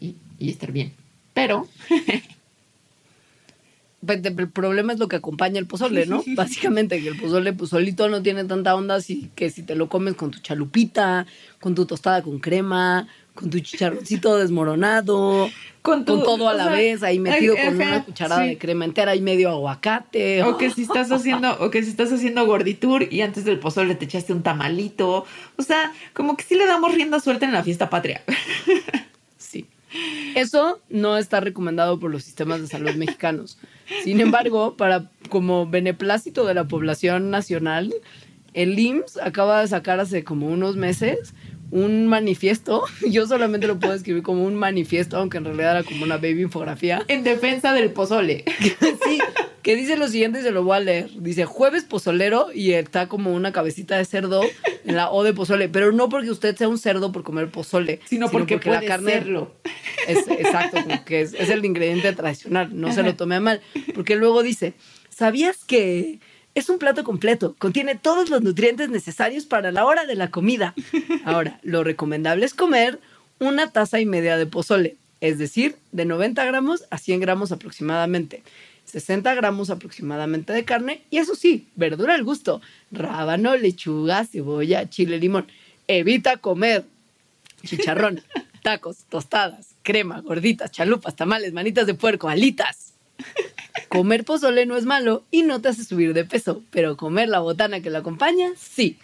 [0.00, 0.94] y, y estar bien.
[1.34, 1.68] Pero
[4.06, 6.22] el problema es lo que acompaña el pozole, ¿no?
[6.34, 9.88] Básicamente que el pozole pues solito no tiene tanta onda así que si te lo
[9.88, 11.26] comes con tu chalupita,
[11.60, 15.50] con tu tostada con crema, con tu chicharroncito desmoronado,
[15.82, 18.50] Con todo a la sea, vez, ahí metido con una cucharada sí.
[18.50, 20.42] de crema entera y medio aguacate.
[20.44, 23.94] O que si estás haciendo, o que si estás haciendo gorditur y antes del pozole
[23.96, 25.26] te echaste un tamalito.
[25.56, 28.22] O sea, como que sí le damos rienda suelta en la fiesta patria.
[30.34, 33.58] Eso no está recomendado por los sistemas de salud mexicanos.
[34.02, 37.94] Sin embargo, para como beneplácito de la población nacional,
[38.54, 41.34] el IMSS acaba de sacar hace como unos meses
[41.70, 42.84] un manifiesto.
[43.10, 46.42] Yo solamente lo puedo escribir como un manifiesto, aunque en realidad era como una baby
[46.42, 47.02] infografía.
[47.08, 48.44] En defensa del pozole.
[49.04, 49.18] Sí,
[49.62, 51.10] que dice lo siguiente y se lo voy a leer.
[51.16, 54.42] Dice jueves pozolero y está como una cabecita de cerdo
[54.84, 58.00] en la O de pozole, pero no porque usted sea un cerdo por comer pozole,
[58.06, 59.52] Sino porque puede serlo.
[60.06, 63.60] es exacto, como que es, es el ingrediente tradicional, no se lo tome a mal,
[63.94, 64.74] porque luego dice,
[65.08, 66.18] ¿sabías que
[66.54, 67.54] es un plato completo?
[67.58, 70.74] Contiene todos los nutrientes necesarios para la hora de la comida.
[71.24, 73.00] Ahora, lo recomendable es comer
[73.38, 78.42] una taza y media de pozole, es decir, de 90 gramos a 100 gramos aproximadamente.
[78.84, 85.18] 60 gramos aproximadamente de carne y eso sí, verdura al gusto, rábano, lechuga, cebolla, chile,
[85.18, 85.46] limón.
[85.88, 86.84] Evita comer
[87.64, 88.22] chicharrón,
[88.62, 92.83] tacos, tostadas, crema, gorditas, chalupas, tamales, manitas de puerco, alitas.
[93.94, 97.38] Comer pozole no es malo y no te hace subir de peso, pero comer la
[97.38, 98.98] botana que lo acompaña, sí.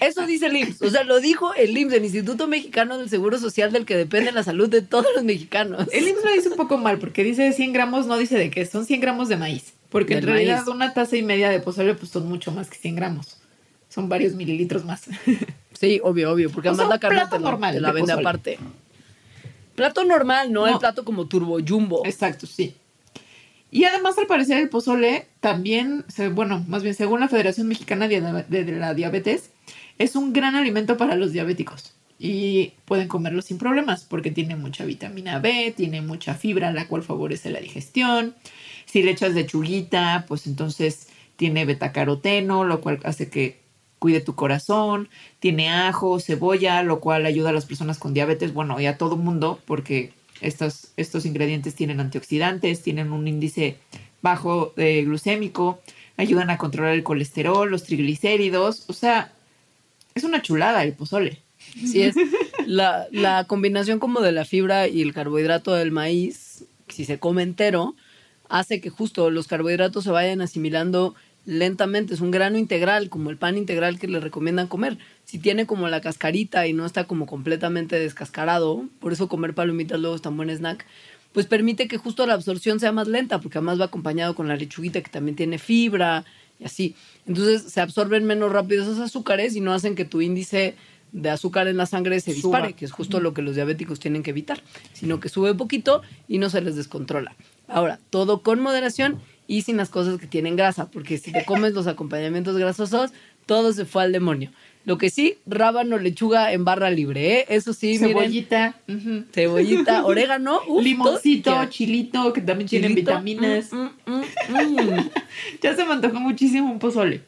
[0.00, 0.82] Eso dice el IMSS.
[0.82, 4.30] O sea, lo dijo el IMSS, el Instituto Mexicano del Seguro Social, del que depende
[4.32, 5.86] la salud de todos los mexicanos.
[5.92, 8.64] El IMSS lo dice un poco mal porque dice 100 gramos, no dice de qué,
[8.64, 9.72] son 100 gramos de maíz.
[9.90, 10.68] Porque en realidad maíz.
[10.68, 13.38] una taza y media de pozole pues son mucho más que 100 gramos.
[13.88, 15.02] Son varios mililitros más.
[15.78, 18.12] Sí, obvio, obvio, porque O además la carne te la, normal te la de vende
[18.12, 18.28] pozole.
[18.28, 18.58] aparte.
[19.76, 20.72] Plato normal, no, No.
[20.72, 22.02] el plato como turbo jumbo.
[22.04, 22.74] Exacto, sí.
[23.70, 28.78] Y además, al parecer, el pozole también, bueno, más bien, según la Federación Mexicana de
[28.78, 29.50] la Diabetes,
[29.98, 31.94] es un gran alimento para los diabéticos.
[32.18, 37.04] Y pueden comerlo sin problemas porque tiene mucha vitamina B, tiene mucha fibra, la cual
[37.04, 38.34] favorece la digestión.
[38.86, 43.60] Si le echas lechuguita, pues entonces tiene betacaroteno, lo cual hace que
[44.00, 45.08] cuide tu corazón.
[45.38, 49.16] Tiene ajo, cebolla, lo cual ayuda a las personas con diabetes, bueno, y a todo
[49.16, 53.78] mundo, porque estos, estos ingredientes tienen antioxidantes, tienen un índice
[54.22, 55.80] bajo de glucémico,
[56.16, 59.32] ayudan a controlar el colesterol, los triglicéridos, o sea,
[60.14, 61.42] es una chulada el pozole.
[61.58, 62.14] Sí, es
[62.66, 67.42] la, la combinación como de la fibra y el carbohidrato del maíz, si se come
[67.42, 67.94] entero,
[68.48, 71.14] hace que justo los carbohidratos se vayan asimilando
[71.48, 72.12] lentamente.
[72.12, 74.98] Es un grano integral, como el pan integral que le recomiendan comer.
[75.24, 79.98] Si tiene como la cascarita y no está como completamente descascarado, por eso comer palomitas
[79.98, 80.84] luego es tan buen snack,
[81.32, 84.56] pues permite que justo la absorción sea más lenta, porque además va acompañado con la
[84.56, 86.26] lechuguita que también tiene fibra
[86.60, 86.94] y así.
[87.26, 90.76] Entonces se absorben menos rápido esos azúcares y no hacen que tu índice
[91.12, 92.58] de azúcar en la sangre se Suba.
[92.58, 96.02] dispare, que es justo lo que los diabéticos tienen que evitar, sino que sube poquito
[96.28, 97.34] y no se les descontrola.
[97.68, 101.72] Ahora, todo con moderación y sin las cosas que tienen grasa, porque si te comes
[101.74, 103.10] los acompañamientos grasosos,
[103.46, 104.52] todo se fue al demonio.
[104.84, 107.46] Lo que sí, rábano, lechuga en barra libre, ¿eh?
[107.48, 109.24] Eso sí, miren, Cebollita, ujú.
[109.32, 113.72] cebollita, orégano, uf, limoncito, todo- chilito, que también tienen chilito, vitaminas.
[113.72, 115.10] mm, mm, mm, mm.
[115.62, 117.22] Ya se me antojó muchísimo un pozole.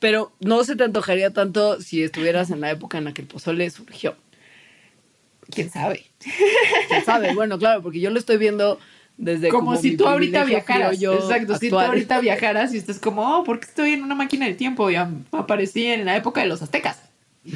[0.00, 3.28] Pero no se te antojaría tanto si estuvieras en la época en la que el
[3.28, 4.16] pozole surgió.
[5.50, 6.04] ¿Quién sabe?
[6.88, 7.34] ¿Quién sabe?
[7.34, 8.78] Bueno, claro, porque yo lo estoy viendo
[9.18, 10.96] desde como, si mi tú ahorita viajaras.
[10.96, 14.14] criollo Exacto, si tú ahorita viajaras y estás como, oh, ¿por qué estoy en una
[14.14, 14.88] máquina del tiempo?
[14.90, 17.02] Ya aparecí en la época de los aztecas.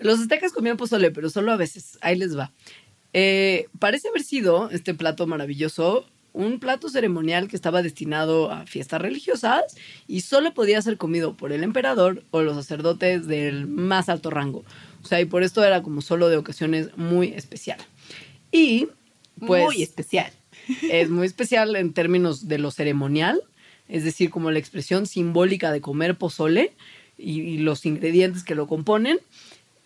[0.00, 1.98] Los aztecas comían pozole, pero solo a veces.
[2.02, 2.52] Ahí les va.
[3.12, 9.00] Eh, parece haber sido este plato maravilloso un plato ceremonial que estaba destinado a fiestas
[9.02, 9.74] religiosas
[10.06, 14.64] y solo podía ser comido por el emperador o los sacerdotes del más alto rango.
[15.02, 17.80] O sea, y por esto era como solo de ocasiones muy especial.
[18.52, 18.88] Y
[19.44, 20.30] pues Muy especial.
[20.82, 23.40] Es muy especial en términos de lo ceremonial,
[23.88, 26.72] es decir, como la expresión simbólica de comer pozole
[27.16, 29.18] y, y los ingredientes que lo componen,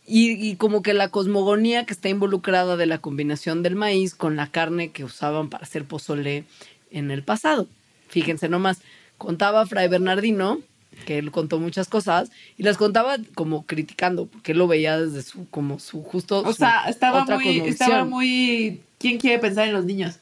[0.06, 4.34] y, y como que la cosmogonía que está involucrada de la combinación del maíz con
[4.34, 6.44] la carne que usaban para hacer pozole
[6.90, 7.68] en el pasado.
[8.08, 8.80] Fíjense nomás,
[9.16, 10.60] contaba Fray Bernardino,
[11.06, 15.22] que él contó muchas cosas, y las contaba como criticando, porque él lo veía desde
[15.22, 16.40] su, como su justo...
[16.40, 18.80] O su sea, estaba muy, estaba muy.
[18.98, 20.18] ¿Quién quiere pensar en los niños?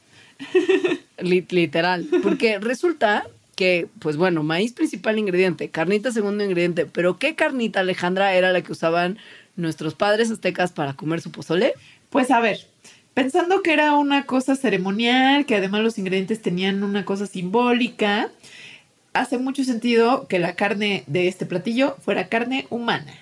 [1.19, 2.07] Li- literal.
[2.23, 6.85] Porque resulta que, pues bueno, maíz principal ingrediente, carnita segundo ingrediente.
[6.85, 9.17] Pero ¿qué carnita, Alejandra, era la que usaban
[9.55, 11.73] nuestros padres aztecas para comer su pozole?
[12.09, 12.59] Pues a ver,
[13.13, 18.29] pensando que era una cosa ceremonial, que además los ingredientes tenían una cosa simbólica,
[19.13, 23.13] hace mucho sentido que la carne de este platillo fuera carne humana.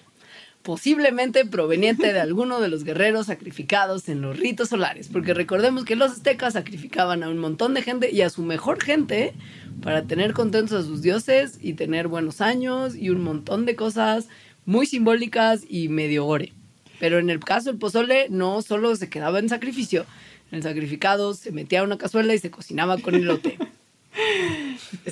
[0.70, 5.08] Posiblemente proveniente de alguno de los guerreros sacrificados en los ritos solares.
[5.08, 8.80] Porque recordemos que los aztecas sacrificaban a un montón de gente y a su mejor
[8.80, 9.34] gente
[9.82, 14.28] para tener contentos a sus dioses y tener buenos años y un montón de cosas
[14.68, 16.54] muy simbólicas y medio gore.
[17.00, 20.06] Pero en el caso del pozole no solo se quedaba en sacrificio.
[20.52, 23.58] En el sacrificado se metía a una cazuela y se cocinaba con elote.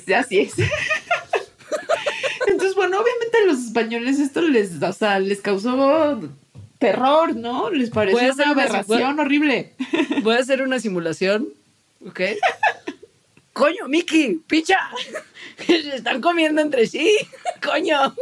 [0.04, 0.54] Sí, Así es.
[2.50, 6.20] Entonces, bueno, obviamente a los españoles esto les, o sea, les causó
[6.78, 7.70] terror, ¿no?
[7.70, 9.74] Les pareció una aberración horrible.
[10.22, 11.48] Voy a hacer una simulación,
[12.06, 12.20] ¿ok?
[13.52, 14.78] Coño, Miki, picha.
[15.66, 17.10] Se están comiendo entre sí.
[17.64, 18.14] Coño.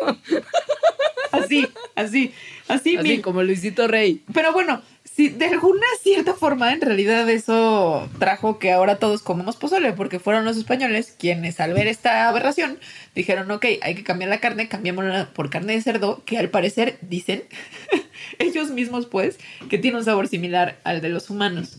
[1.30, 2.32] Así, así,
[2.68, 4.22] así, Así mi- como Luisito Rey.
[4.32, 4.80] Pero bueno,
[5.16, 10.18] sí, de alguna cierta forma, en realidad eso trajo que ahora todos comamos pozole, porque
[10.18, 12.78] fueron los españoles quienes al ver esta aberración
[13.14, 16.98] dijeron, ok, hay que cambiar la carne, cambiémosla por carne de cerdo, que al parecer
[17.00, 17.44] dicen
[18.38, 19.38] ellos mismos pues,
[19.70, 21.78] que tiene un sabor similar al de los humanos.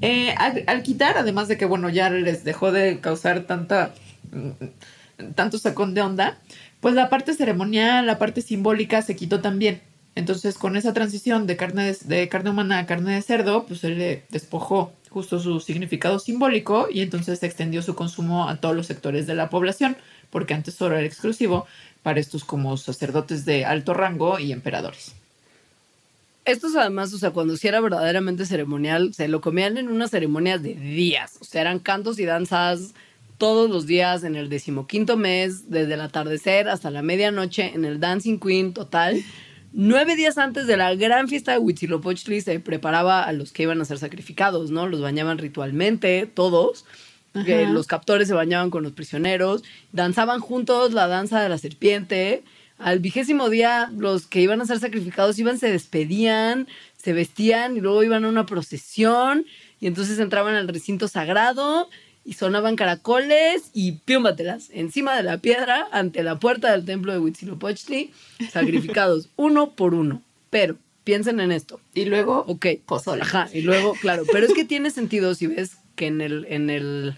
[0.00, 3.94] Eh, al, al quitar, además de que, bueno, ya les dejó de causar tanta,
[4.32, 6.40] mm, tanto sacón de onda,
[6.80, 9.80] pues la parte ceremonial, la parte simbólica se quitó también.
[10.14, 13.90] Entonces, con esa transición de carne de, carne humana a carne de cerdo, pues se
[13.90, 18.86] le despojó justo su significado simbólico y entonces se extendió su consumo a todos los
[18.86, 19.96] sectores de la población,
[20.30, 21.66] porque antes solo era exclusivo
[22.02, 25.14] para estos como sacerdotes de alto rango y emperadores.
[26.44, 30.62] Estos además, o sea, cuando sí era verdaderamente ceremonial, se lo comían en unas ceremonias
[30.62, 31.38] de días.
[31.40, 32.94] O sea, eran cantos y danzas
[33.38, 38.00] todos los días en el decimoquinto mes, desde el atardecer hasta la medianoche, en el
[38.00, 39.22] Dancing Queen total.
[39.74, 43.80] Nueve días antes de la gran fiesta de Huitzilopochtli se preparaba a los que iban
[43.80, 44.86] a ser sacrificados, ¿no?
[44.86, 46.84] Los bañaban ritualmente, todos.
[47.34, 47.62] Ajá.
[47.62, 52.44] los captores se bañaban con los prisioneros, danzaban juntos la danza de la serpiente.
[52.78, 57.80] Al vigésimo día, los que iban a ser sacrificados iban, se despedían, se vestían y
[57.80, 59.46] luego iban a una procesión
[59.80, 61.88] y entonces entraban al recinto sagrado
[62.24, 67.18] y sonaban caracoles y piúmbatelas encima de la piedra ante la puerta del templo de
[67.18, 68.12] Huitzilopochtli,
[68.50, 70.22] sacrificados uno por uno.
[70.50, 71.80] Pero piensen en esto.
[71.94, 72.66] Y luego, Ok.
[72.86, 73.22] pozole.
[73.22, 76.70] Ajá, y luego, claro, pero es que tiene sentido si ves que en el, en
[76.70, 77.16] el,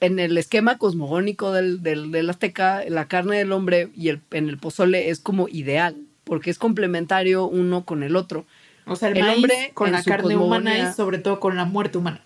[0.00, 4.48] en el esquema cosmogónico del, del, del azteca, la carne del hombre y el, en
[4.48, 8.44] el pozole es como ideal, porque es complementario uno con el otro.
[8.86, 11.64] O sea, el, El maíz hombre con la carne humana y sobre todo con la
[11.64, 12.22] muerte humana.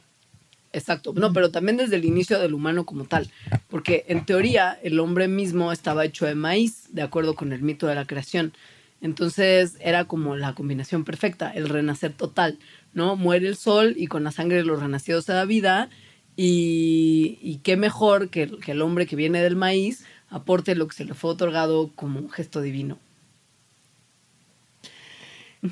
[0.72, 3.30] Exacto, no, pero también desde el inicio del humano como tal,
[3.68, 7.86] porque en teoría el hombre mismo estaba hecho de maíz, de acuerdo con el mito
[7.86, 8.54] de la creación.
[9.02, 12.58] Entonces era como la combinación perfecta, el renacer total,
[12.94, 13.16] ¿no?
[13.16, 15.90] Muere el sol y con la sangre de los renacidos se da vida
[16.36, 21.04] y, qué mejor que, que el hombre que viene del maíz aporte lo que se
[21.04, 22.98] le fue otorgado como un gesto divino.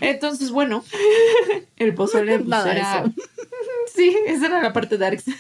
[0.01, 0.85] Entonces, bueno,
[1.77, 3.15] el pozole pues, Nada, era- eso.
[3.95, 5.25] Sí, esa era la parte darks.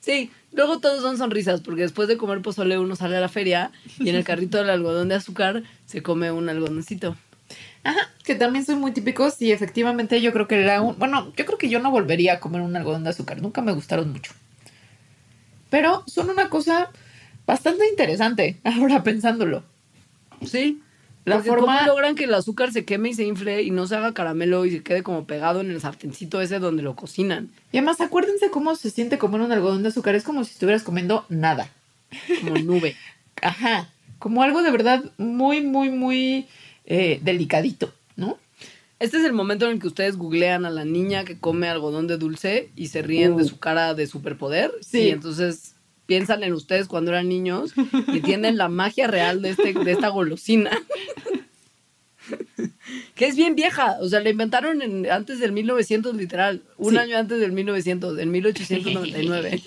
[0.00, 3.70] Sí, luego todos son sonrisas, porque después de comer pozole uno sale a la feria
[3.98, 7.16] y en el carrito del algodón de azúcar se come un algodoncito.
[7.84, 10.98] Ajá, que también son muy típicos y efectivamente yo creo que era un...
[10.98, 13.72] Bueno, yo creo que yo no volvería a comer un algodón de azúcar, nunca me
[13.72, 14.32] gustaron mucho.
[15.68, 16.90] Pero son una cosa
[17.46, 19.62] bastante interesante, ahora pensándolo.
[20.46, 20.80] Sí,
[21.24, 21.78] La Porque forma...
[21.80, 24.64] ¿Cómo logran que el azúcar se queme y se infle y no se haga caramelo
[24.64, 27.50] y se quede como pegado en el sartencito ese donde lo cocinan?
[27.72, 30.14] Y además, acuérdense cómo se siente comer un algodón de azúcar.
[30.14, 31.70] Es como si estuvieras comiendo nada.
[32.40, 32.96] Como nube.
[33.42, 33.90] Ajá.
[34.18, 36.46] Como algo de verdad muy, muy, muy
[36.86, 38.38] eh, delicadito, ¿no?
[38.98, 42.06] Este es el momento en el que ustedes googlean a la niña que come algodón
[42.06, 43.48] de dulce y se ríen de Uh.
[43.48, 44.72] su cara de superpoder.
[44.82, 45.04] Sí.
[45.04, 45.74] Y entonces
[46.10, 47.72] piensan en ustedes cuando eran niños
[48.08, 50.72] y entienden la magia real de, este, de esta golosina.
[53.14, 53.96] que es bien vieja.
[54.00, 56.62] O sea, la inventaron en- antes del 1900, literal.
[56.78, 56.98] Un Sí.
[56.98, 59.62] año antes del 1900, en 1899.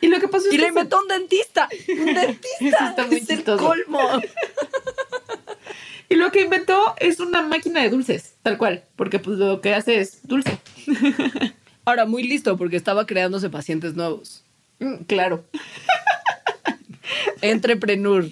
[0.00, 1.68] Y lo que pasó es y que la inventó un dentista.
[1.88, 2.88] Un dentista.
[2.88, 3.62] está muy es el chistoso.
[3.66, 4.00] colmo.
[6.08, 9.74] Y lo que inventó es una máquina de dulces, tal cual, porque pues lo que
[9.74, 10.58] hace es dulce.
[11.84, 14.42] Ahora, muy listo porque estaba creándose pacientes nuevos.
[14.80, 15.44] Mm, claro.
[17.42, 18.24] Entrepreneur.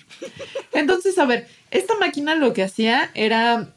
[0.72, 3.68] Entonces, a ver, esta máquina lo que hacía era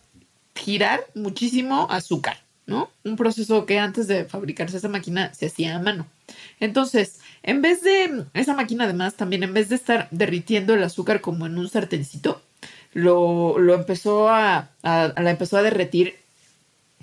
[0.55, 2.89] girar muchísimo azúcar, ¿no?
[3.03, 6.05] Un proceso que antes de fabricarse esa máquina se hacía a mano.
[6.59, 11.21] Entonces, en vez de esa máquina, además, también en vez de estar derritiendo el azúcar
[11.21, 12.41] como en un sartencito,
[12.93, 16.15] lo, lo empezó a, a- la empezó a derretir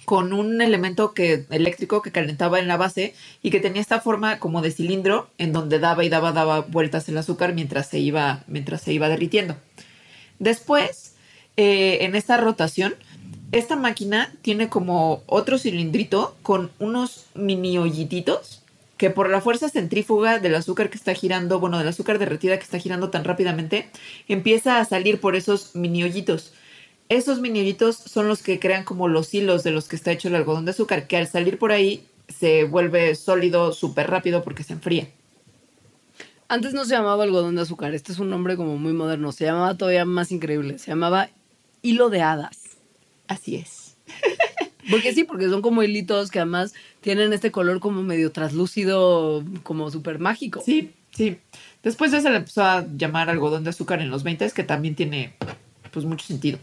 [0.05, 4.39] con un elemento que, eléctrico que calentaba en la base y que tenía esta forma
[4.39, 8.45] como de cilindro en donde daba y daba, daba vueltas el azúcar mientras se iba,
[8.47, 9.57] mientras se iba derritiendo.
[10.39, 11.15] Después,
[11.57, 12.95] eh, en esta rotación,
[13.53, 18.63] esta máquina tiene como otro cilindrito con unos mini hoyititos
[18.97, 22.65] que por la fuerza centrífuga del azúcar que está girando, bueno, del azúcar derretida que
[22.65, 23.89] está girando tan rápidamente,
[24.29, 26.53] empieza a salir por esos mini hoyitos.
[27.09, 30.29] Esos mini hoyitos son los que crean como los hilos de los que está hecho
[30.29, 34.65] el algodón de azúcar, que al salir por ahí se vuelve sólido súper rápido porque
[34.65, 35.09] se enfría.
[36.49, 39.45] Antes no se llamaba algodón de azúcar, este es un nombre como muy moderno, se
[39.45, 41.29] llamaba todavía más increíble, se llamaba
[41.83, 42.59] hilo de hadas.
[43.29, 43.97] Así es.
[44.91, 49.91] Porque sí, porque son como hilitos que además tienen este color como medio translúcido, como
[49.91, 50.63] súper mágico.
[50.65, 51.39] Sí, sí.
[51.83, 54.95] Después de eso le empezó a llamar algodón de azúcar en los 20, que también
[54.95, 55.35] tiene
[55.91, 56.61] pues mucho sentido.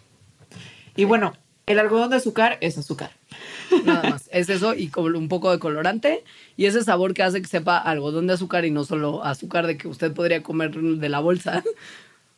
[0.95, 1.33] Y bueno,
[1.65, 3.11] el algodón de azúcar es azúcar.
[3.85, 4.29] Nada más.
[4.31, 6.23] Es eso y con un poco de colorante
[6.57, 9.77] y ese sabor que hace que sepa algodón de azúcar y no solo azúcar de
[9.77, 11.63] que usted podría comer de la bolsa.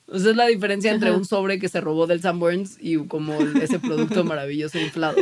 [0.08, 3.34] O sea, es la diferencia entre un sobre que se robó del Sanborns y como
[3.60, 5.18] ese producto maravilloso inflado.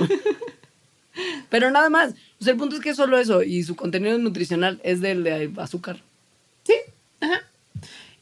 [1.49, 2.15] Pero nada más.
[2.45, 6.01] El punto es que es solo eso y su contenido nutricional es del de azúcar.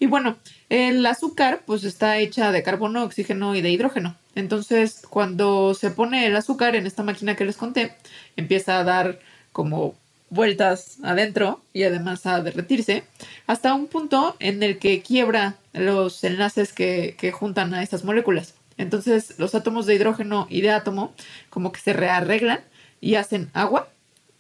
[0.02, 0.36] Y bueno,
[0.70, 4.16] el azúcar pues está hecha de carbono, oxígeno y de hidrógeno.
[4.34, 7.94] Entonces, cuando se pone el azúcar en esta máquina que les conté,
[8.36, 9.20] empieza a dar
[9.52, 9.94] como
[10.32, 13.04] vueltas adentro y además a derretirse
[13.46, 18.56] hasta un punto en el que quiebra los enlaces que, que juntan a estas moléculas.
[18.80, 21.14] Entonces, los átomos de hidrógeno y de átomo
[21.52, 22.62] como que se rearreglan
[23.02, 23.88] y hacen agua.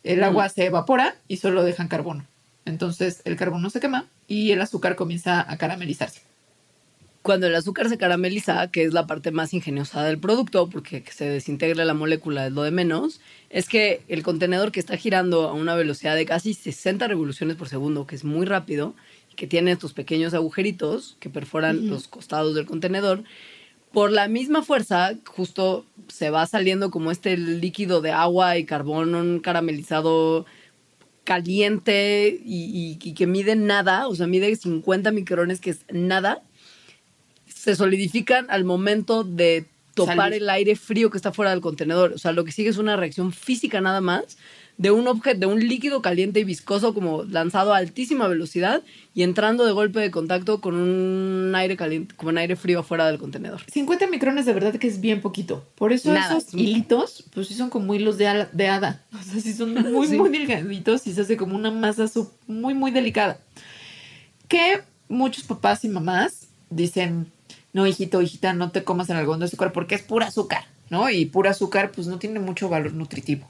[0.04, 2.26] El agua se evapora y solo dejan carbono.
[2.66, 6.22] Entonces el carbono se quema y el azúcar comienza a caramelizarse.
[7.22, 11.12] Cuando el azúcar se carameliza, que es la parte más ingeniosa del producto, porque que
[11.12, 13.22] se desintegra la molécula es lo de menos,
[13.52, 17.70] es que el contenedor que está girando a una velocidad de casi 60 revoluciones por
[17.70, 18.96] segundo, que es muy rápido,
[19.32, 23.24] y que tiene estos pequeños agujeritos que perforan los costados del contenedor,
[23.92, 29.42] por la misma fuerza, justo se va saliendo como este líquido de agua y carbón
[29.42, 30.46] caramelizado
[31.24, 36.42] caliente y, y- y que mide nada, o sea, mide 50 micrones, que es nada,
[37.48, 40.42] se solidifican al momento de topar Salir.
[40.44, 42.14] el aire frío que está fuera del contenedor.
[42.14, 44.38] O sea, lo que sigue es una reacción física nada más
[44.78, 48.82] de un objeto, de un líquido caliente y viscoso como lanzado a altísima velocidad
[49.14, 53.06] y entrando de golpe de contacto con un aire caliente, con un aire frío afuera
[53.06, 53.62] del contenedor.
[53.72, 55.64] 50 micrones de verdad que es bien poquito.
[55.76, 59.04] Por eso Nada, esos es hilitos, pues sí son como hilos de, ala- de hada.
[59.20, 60.16] O sea, sí son muy, Sí.
[60.18, 62.06] muy delgaditos y se hace como una masa
[62.48, 63.40] muy, muy delicada.
[64.48, 67.28] Que muchos papás y mamás dicen,
[67.74, 71.10] no, hijito, hijita, no te comas el algodón de azúcar porque es pura azúcar, ¿no?
[71.10, 73.50] Y pura azúcar pues no tiene mucho valor nutritivo.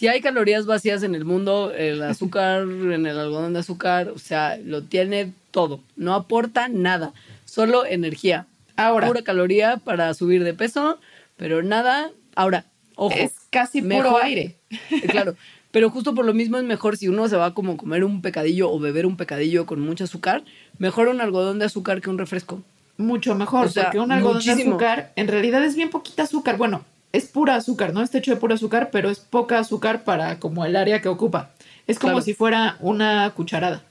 [0.00, 4.18] Si hay calorías vacías en el mundo, el azúcar en el algodón de azúcar, o
[4.18, 5.80] sea, lo tiene todo.
[5.94, 7.12] No aporta nada,
[7.44, 8.46] solo energía.
[8.76, 10.98] Ahora, Pura caloría para subir de peso,
[11.36, 12.12] pero nada.
[12.34, 13.14] Ahora, ojo.
[13.14, 14.56] es casi puro mejor- aire.
[15.10, 15.36] Claro,
[15.70, 18.22] pero justo por lo mismo es mejor si uno se va a como comer un
[18.22, 20.44] pecadillo o beber un pecadillo con mucho azúcar,
[20.78, 22.62] mejor un algodón de azúcar que un refresco.
[22.96, 26.56] Mucho mejor, O sea, porque un algodón de azúcar en realidad es bien poquita azúcar.
[26.56, 28.02] Bueno, es pura azúcar, ¿no?
[28.02, 31.50] Está hecho de pura azúcar, pero es poca azúcar para como el área que ocupa.
[31.86, 32.24] Es como Claro.
[32.24, 33.82] si fuera una cucharada.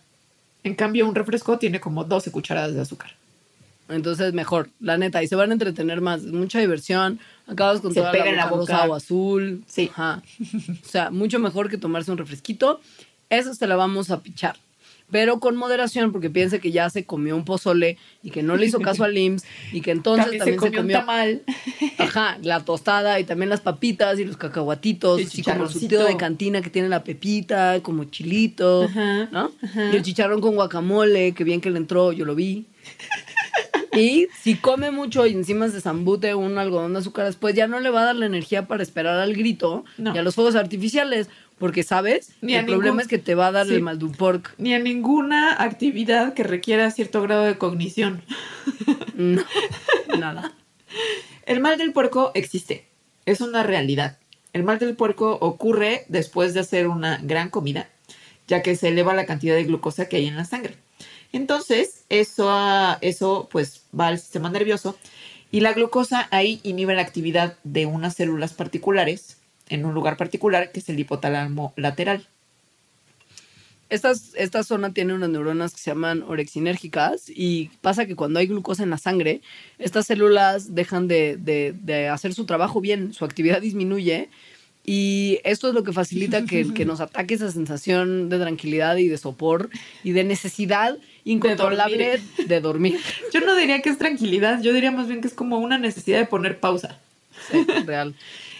[0.63, 3.11] En cambio, un refresco tiene como 12 cucharadas de azúcar.
[3.89, 5.23] Entonces, mejor, la neta.
[5.23, 6.21] Y se van a entretener más.
[6.23, 7.19] Mucha diversión.
[7.47, 8.73] Acabas con Se toda pega la boca boca.
[8.73, 9.63] rosa o azul.
[9.67, 9.89] Sí.
[9.91, 10.21] Ajá.
[10.83, 12.79] O sea, mucho mejor que tomarse un refresquito.
[13.29, 14.57] Eso se la vamos a pichar.
[15.11, 18.67] Pero con moderación, porque piense que ya se comió un pozole y que no le
[18.67, 19.43] hizo caso al IMSS
[19.73, 21.41] y que entonces también, también, se comió, un tamal.
[21.97, 25.79] Ajá, la tostada y también las papitas y los cacahuatitos, así como chicharroncito.
[25.79, 29.51] surtido de cantina que tiene la pepita, como chilito, Ajá, ¿no?
[29.63, 29.89] ajá.
[29.91, 32.67] Y el chicharrón con guacamole, que bien que le entró, yo lo vi.
[33.97, 37.79] Y si come mucho y encima se zambute un algodón de azúcar después, ya no
[37.79, 40.13] le va a dar la energía para esperar al grito No.
[40.13, 41.27] y a los fuegos artificiales,
[41.59, 42.31] porque, ¿sabes?
[42.41, 43.75] Ni el problema ningún- es que te va a dar Sí.
[43.75, 44.53] el malduporc.
[44.57, 48.23] Ni a ninguna actividad que requiera cierto grado de cognición.
[49.15, 49.43] No,
[50.19, 50.53] nada.
[51.45, 52.87] El mal del puerco existe.
[53.25, 54.17] Es una realidad.
[54.53, 57.89] El mal del puerco ocurre después de hacer una gran comida,
[58.47, 60.75] ya que se eleva la cantidad de glucosa que hay en la sangre.
[61.31, 64.97] Entonces, eso, ah, eso pues va al sistema nervioso
[65.51, 69.37] y la glucosa ahí inhibe la actividad de unas células particulares
[69.69, 72.27] en un lugar particular que es el hipotálamo lateral.
[73.89, 78.45] Estas, esta zona tiene unas neuronas que se llaman orexinérgicas y pasa que cuando hay
[78.45, 79.41] glucosa en la sangre,
[79.79, 84.29] estas células dejan de, de- de hacer su trabajo bien, su actividad disminuye
[84.85, 89.07] y esto es lo que facilita que, que nos ataque esa sensación de tranquilidad y
[89.07, 89.71] de sopor
[90.03, 90.95] y de necesidad
[91.25, 92.99] incontrolable de dormir.
[93.33, 96.19] Yo no diría que es tranquilidad, yo diría más bien que es como una necesidad
[96.19, 96.99] de poner pausa.
[97.51, 98.13] Sí, real.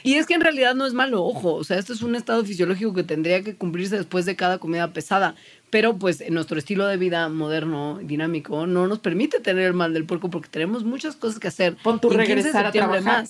[0.03, 2.43] Y es que en realidad no es malo, ojo, o sea, esto es un estado
[2.45, 5.35] fisiológico que tendría que cumplirse después de cada comida pesada,
[5.69, 9.93] pero pues en nuestro estilo de vida moderno, dinámico, no nos permite tener el mal
[9.93, 11.75] del puerco porque tenemos muchas cosas que hacer.
[11.83, 13.25] Pon tu Y 15 de regresar a trabajar.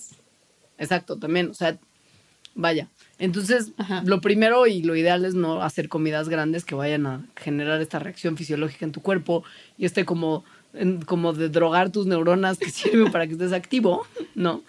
[0.77, 1.77] Exacto, también, o sea,
[2.55, 2.87] vaya.
[3.17, 4.01] Entonces, Ajá.
[4.05, 7.99] lo primero y lo ideal es no hacer comidas grandes que vayan a generar esta
[7.99, 9.43] reacción fisiológica en tu cuerpo
[9.77, 14.05] y este como, en- como de drogar tus neuronas que sirven para que estés activo,
[14.35, 14.61] ¿no?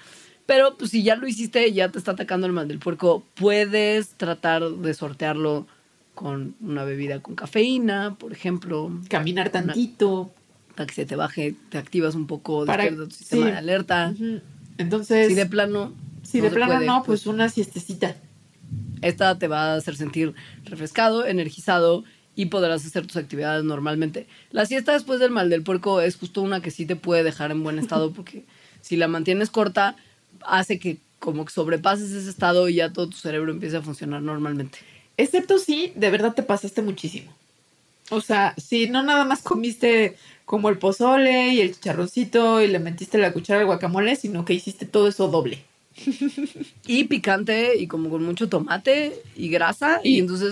[0.50, 3.22] Pero pues si ya lo hiciste y ya te está atacando el mal del puerco,
[3.36, 5.68] puedes tratar de sortearlo
[6.16, 10.32] con una bebida con cafeína, por ejemplo, Caminar tantito.
[10.74, 13.52] para que se te baje, te activas un poco, Para- despierta tu sistema sí.
[13.52, 14.12] de alerta.
[14.12, 14.40] Ujú.
[14.78, 15.92] Entonces, Si de plano...
[16.24, 18.16] si no de plano puede, no, pues una siestecita.
[19.02, 20.34] esta te va a hacer sentir
[20.64, 22.02] refrescado, energizado
[22.34, 24.26] y podrás hacer tus actividades normalmente.
[24.50, 27.52] La siesta después del mal del puerco es justo una que sí te puede dejar
[27.52, 28.46] en buen estado porque
[28.80, 29.94] si la mantienes corta
[30.46, 34.22] hace que como que sobrepases ese estado y ya todo tu cerebro empiece a funcionar
[34.22, 34.78] normalmente.
[35.16, 37.30] Excepto si de verdad te pasaste muchísimo.
[38.10, 42.78] O sea, si no nada más comiste como el pozole y el chicharroncito y le
[42.78, 45.62] metiste la cuchara al guacamole, sino que hiciste todo eso doble.
[46.86, 50.50] Y picante y como con mucho tomate y grasa y, Y- entonces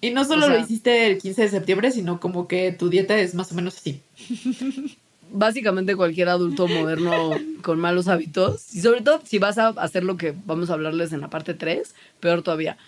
[0.00, 2.88] Y no solo O sea- lo hiciste el 15 de septiembre, sino como que tu
[2.88, 4.00] dieta es más o menos así.
[5.34, 7.32] básicamente cualquier adulto moderno
[7.62, 11.12] con malos hábitos, y sobre todo si vas a hacer lo que vamos a hablarles
[11.12, 12.78] en la parte 3, peor todavía.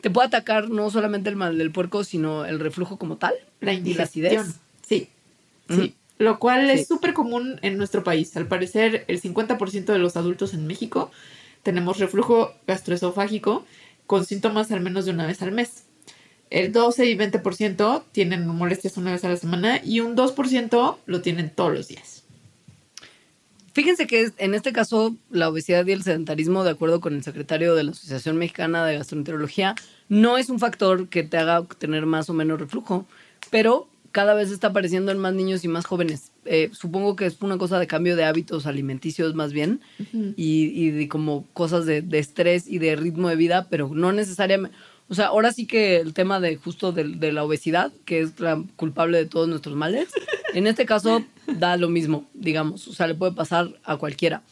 [0.00, 3.72] Te puede atacar no solamente el mal del puerco, sino el reflujo como tal La
[3.72, 4.60] y la acidez.
[4.86, 5.08] Sí,
[5.68, 5.94] sí.
[6.18, 6.80] Lo cual Sí.
[6.80, 8.36] es súper común en nuestro país.
[8.36, 11.10] Al parecer, el 50% de los adultos en México
[11.62, 13.64] tenemos reflujo gastroesofágico
[14.06, 15.84] con síntomas al menos de una vez al mes.
[16.54, 21.20] El 12 y 20% tienen molestias una vez a la semana y un 2% lo
[21.20, 22.22] tienen todos los días.
[23.72, 27.74] Fíjense que en este caso la obesidad y el sedentarismo, de acuerdo con el secretario
[27.74, 29.74] de la Asociación Mexicana de Gastroenterología,
[30.08, 33.04] no es un factor que te haga tener más o menos reflujo,
[33.50, 36.30] pero cada vez está apareciendo en más niños y más jóvenes.
[36.44, 39.80] Eh, supongo que es una cosa de cambio de hábitos alimenticios más bien
[40.36, 44.12] y, y de como cosas de, de estrés y de ritmo de vida, pero no
[44.12, 44.76] necesariamente...
[45.08, 48.40] O sea, ahora sí que el tema de justo de, de la obesidad, que es
[48.40, 50.08] la culpable de todos nuestros males,
[50.54, 52.88] en este caso da lo mismo, digamos.
[52.88, 54.42] O sea, le puede pasar a cualquiera.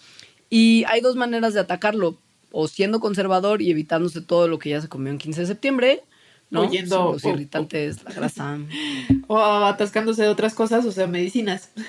[0.50, 2.18] Y hay dos maneras de atacarlo.
[2.55, 6.03] O siendo conservador y evitándose todo lo que ya se comió en 15 de septiembre,
[6.50, 6.66] ¿no?
[6.68, 8.59] Oyendo- Los o- irritantes, la grasa.
[9.26, 11.70] O atascándose de otras cosas, o sea, medicinas.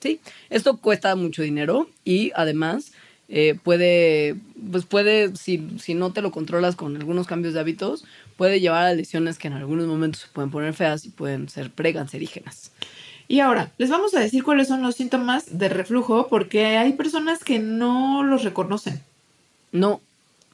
[0.00, 0.20] Sí,
[0.50, 2.90] esto cuesta mucho dinero y además
[3.28, 4.34] eh, puede,
[4.70, 8.04] pues puede, si, si no te lo controlas con algunos cambios de hábitos,
[8.36, 11.70] puede llevar a lesiones que en algunos momentos se pueden poner feas y pueden ser
[11.70, 12.72] precancerígenas.
[13.28, 17.44] Y ahora, les vamos a decir cuáles son los síntomas de reflujo porque hay personas
[17.44, 19.00] que no los reconocen.
[19.70, 20.00] No,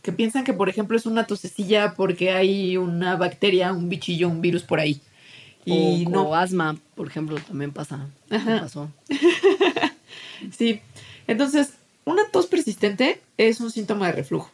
[0.03, 4.41] que piensan que, por ejemplo, es una tosecilla porque hay una bacteria, un bichillo, un
[4.41, 5.01] virus por ahí.
[5.65, 8.07] Y o, no, o asma, por ejemplo, también pasa.
[8.31, 8.51] Ajá.
[8.51, 8.91] Me pasó.
[10.57, 10.81] sí.
[11.27, 11.75] Entonces,
[12.09, 14.51] una tos persistente es un síntoma de reflujo.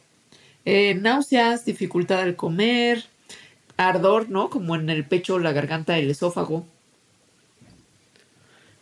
[0.65, 3.05] Eh, náuseas, dificultad al comer,
[3.77, 4.49] ardor, ¿no?
[4.49, 6.65] Como en el pecho, la garganta, el esófago.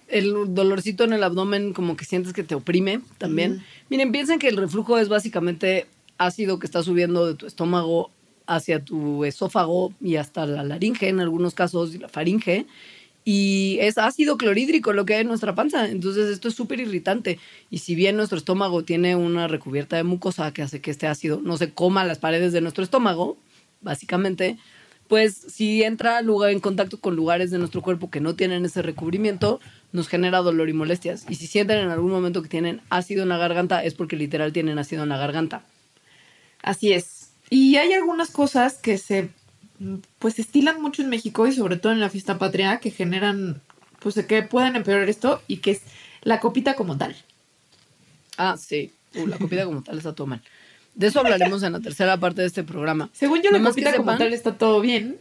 [0.09, 3.63] el dolorcito en el abdomen como que sientes que te oprime también.
[3.89, 5.87] Miren, piensen que el reflujo es básicamente
[6.19, 8.11] ácido que está subiendo de tu estómago
[8.45, 12.67] hacia tu esófago y hasta la laringe en algunos casos y la faringe.
[13.25, 15.89] Y es ácido clorhídrico lo que hay en nuestra panza.
[15.89, 17.39] Entonces esto es súper irritante.
[17.69, 21.39] Y si bien nuestro estómago tiene una recubierta de mucosa que hace que este ácido
[21.41, 23.37] no se coma las paredes de nuestro estómago,
[23.81, 24.57] básicamente,
[25.07, 28.81] pues si entra lugar en contacto con lugares de nuestro cuerpo que no tienen ese
[28.81, 29.59] recubrimiento,
[29.91, 31.25] nos genera dolor y molestias.
[31.29, 34.51] Y si sienten en algún momento que tienen ácido en la garganta, es porque literal
[34.51, 35.63] tienen ácido en la garganta.
[36.61, 37.29] Así es.
[37.49, 39.29] Y hay algunas cosas que se
[40.19, 43.61] pues estilan mucho en México y sobre todo en la fiesta patria que generan
[43.99, 45.81] pues que puedan empeorar esto y que es
[46.21, 47.15] la copita como tal.
[48.37, 48.91] Ah, sí.
[49.15, 50.41] Uh, la copita como tal está todo mal.
[50.95, 53.09] De eso hablaremos en la tercera parte de este programa.
[53.13, 55.19] Según yo, la Nomás copita como sepan- tal está todo bien.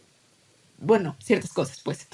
[0.79, 2.09] Bueno, ciertas cosas, pues.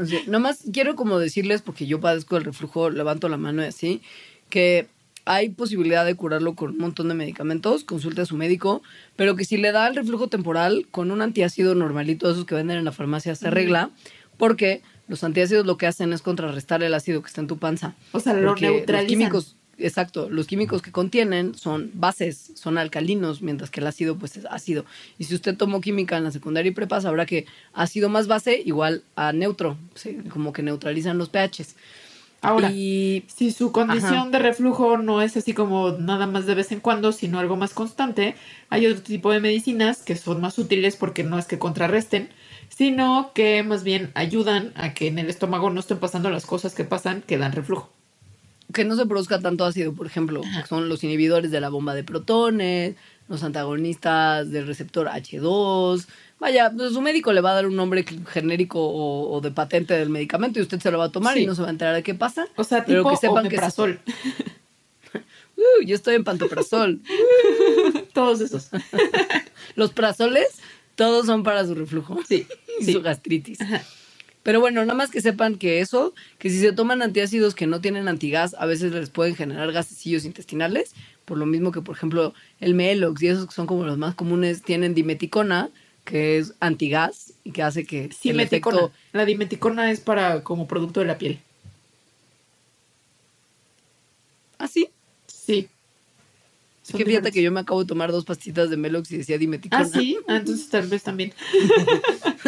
[0.00, 3.66] O sea, nomás quiero como decirles, porque yo padezco el reflujo, levanto la mano y
[3.66, 4.00] así,
[4.48, 4.86] que
[5.24, 8.82] hay posibilidad de curarlo con un montón de medicamentos, consulte a su médico,
[9.16, 12.78] pero que si le da el reflujo temporal con un antiácido normalito, esos que venden
[12.78, 13.90] en la farmacia, se arregla,
[14.36, 17.94] porque los antiácidos lo que hacen es contrarrestar el ácido que está en tu panza.
[18.12, 19.08] O sea, lo Porque los neutralizan.
[19.08, 24.36] químicos, exacto, los químicos que contienen son bases, son alcalinos, mientras que el ácido pues
[24.36, 24.84] es ácido.
[25.18, 28.60] Y si usted tomó química en la secundaria y prepa, sabrá que ácido más base
[28.64, 31.76] igual a neutro, sí, como que neutralizan los pHs.
[32.42, 34.30] Ahora, y si su condición Ajá.
[34.30, 37.72] de reflujo no es así como nada más de vez en cuando, sino algo más
[37.72, 38.34] constante,
[38.68, 42.30] hay otro tipo de medicinas que son más útiles porque no es que contrarresten,
[42.68, 46.74] sino que más bien ayudan a que en el estómago no estén pasando las cosas
[46.74, 47.92] que pasan que dan reflujo.
[48.72, 51.94] que no se produzca tanto ácido, por ejemplo, que son los inhibidores de la bomba
[51.94, 52.96] de protones,
[53.28, 56.06] los antagonistas del receptor H2.
[56.42, 59.94] Vaya, pues su médico le va a dar un nombre genérico o, o de patente
[59.94, 61.44] del medicamento y usted se lo va a tomar Sí.
[61.44, 62.48] y no se va a enterar de qué pasa.
[62.56, 64.00] O sea, pero tipo que sepan que omeprazol.
[65.54, 67.00] Uh, yo estoy en pantoprazol.
[68.14, 68.70] Todos esos.
[69.76, 70.48] Los prazoles,
[70.96, 72.46] todos son para su reflujo Sí,
[72.80, 72.92] y sí.
[72.92, 73.58] su gastritis.
[74.42, 77.80] Pero bueno, nada más que sepan que eso, que si se toman antiácidos que no
[77.80, 80.94] tienen antigas, a veces les pueden generar gasecillos intestinales,
[81.26, 84.16] por lo mismo que, por ejemplo, el Melox y esos que son como los más
[84.16, 85.70] comunes tienen dimeticona,
[86.04, 88.90] que es antigas y que hace que el efecto...
[89.12, 91.38] La dimeticona es para como producto de la piel.
[94.58, 94.88] Ah, sí.
[95.26, 95.68] Sí.
[96.82, 99.18] Es Son que fíjate que yo me acabo de tomar dos pastitas de Melox y
[99.18, 99.84] decía dimeticona.
[99.84, 100.16] Ah, sí.
[100.26, 101.32] Ah, entonces tal vez también.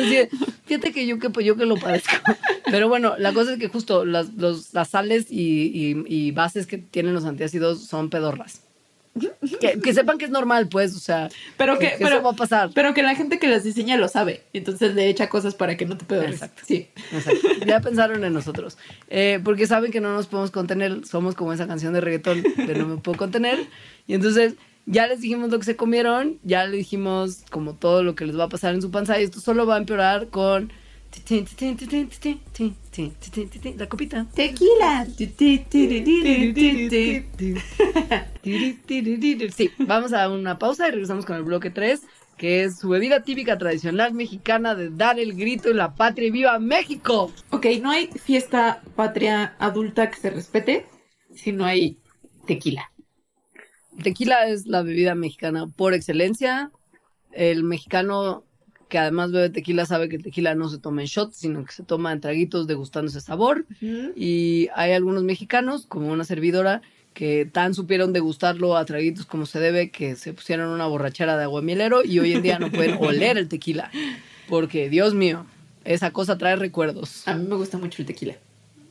[0.67, 2.15] Fíjate que yo que, pues, yo que lo padezco.
[2.71, 6.67] Pero bueno, la cosa es que justo las, los- las sales y, y- y bases
[6.67, 8.61] que tienen los antiácidos son pedorras.
[9.61, 12.35] Que, que sepan que es normal, pues, o sea, Pero que, pero, eso va a
[12.35, 12.71] pasar.
[12.75, 14.43] pero que la gente que las diseña lo sabe.
[14.53, 16.35] Entonces le echa cosas para que no te pedores.
[16.35, 16.63] Exacto.
[16.67, 16.89] Sí.
[17.13, 17.49] Exacto.
[17.65, 18.77] Ya pensaron en nosotros.
[19.09, 21.07] Eh, porque saben que no nos podemos contener.
[21.07, 23.59] Somos como esa canción de reggaetón de No me puedo contener.
[24.07, 24.55] Y entonces
[24.87, 26.39] ya les dijimos lo que se comieron.
[26.43, 29.21] Ya les dijimos como todo lo que les va a pasar en su panza.
[29.21, 30.73] Y esto solo va a empeorar con
[33.77, 34.27] la copita.
[34.35, 35.07] Tequila.
[39.55, 42.03] Sí, vamos a una pausa y regresamos con el bloque 3,
[42.37, 46.31] que es su bebida típica tradicional mexicana de dar el grito en la patria y
[46.31, 47.33] viva México.
[47.51, 50.87] Ok, no hay fiesta patria adulta que se respete
[51.35, 51.99] si no hay
[52.47, 52.91] tequila.
[54.03, 56.71] Tequila es la bebida mexicana por excelencia.
[57.33, 58.45] El mexicano
[58.95, 61.73] que además bebe tequila sabe que el tequila no se toma en shots, sino que
[61.73, 63.67] se toma en traguitos degustando ese sabor.
[64.15, 66.81] Y hay algunos mexicanos, como una servidora,
[67.13, 71.43] que tan supieron degustarlo a traguitos como se debe, que se pusieron una borrachera de
[71.43, 73.91] aguamielero y hoy en día no pueden oler el tequila.
[74.49, 75.45] Porque, Dios mío,
[75.85, 77.27] esa cosa trae recuerdos.
[77.27, 78.37] A mí me gusta mucho el tequila.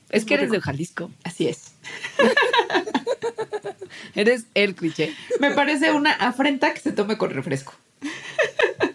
[0.10, 0.60] Es que eres de.
[0.60, 1.12] Jalisco.
[1.24, 1.76] Así es.
[4.16, 5.14] Eres el cliché.
[5.40, 7.74] Me parece una afrenta que se tome con refresco.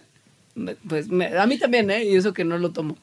[0.87, 2.03] Pues me- a mí también, ¿eh?
[2.05, 2.97] Y eso que no lo tomo.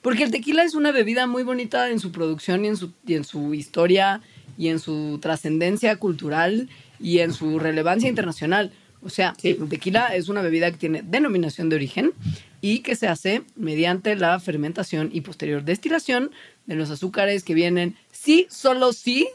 [0.00, 3.14] Porque el tequila es una bebida muy bonita en su producción y en su, y
[3.14, 4.20] en su historia
[4.58, 6.68] y en su trascendencia cultural
[7.00, 8.72] y en su relevancia internacional.
[9.04, 9.50] O sea, Sí.
[9.60, 12.12] el tequila es una bebida que tiene denominación de origen
[12.60, 16.30] y que se hace mediante la fermentación y posterior destilación
[16.66, 19.28] de los azúcares que vienen, sí, solo sí,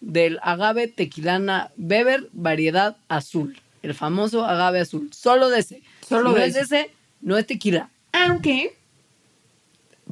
[0.00, 3.56] del agave tequilana Beber variedad azul.
[3.84, 5.10] El famoso agave azul.
[5.12, 5.82] Solo de ese.
[6.08, 7.90] Solo Si no de es de ese, no es tequila.
[8.12, 8.74] Aunque,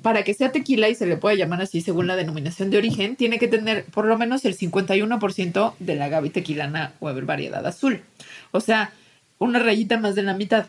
[0.03, 3.17] para que sea tequila y se le pueda llamar así según la denominación de origen,
[3.17, 7.65] tiene que tener por lo menos el 51% de la agave tequilana o haber variedad
[7.65, 8.03] azul.
[8.51, 8.93] O sea,
[9.39, 10.67] una rayita más de la mitad.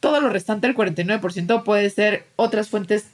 [0.00, 3.06] Todo lo restante, el 49%, puede ser otras fuentes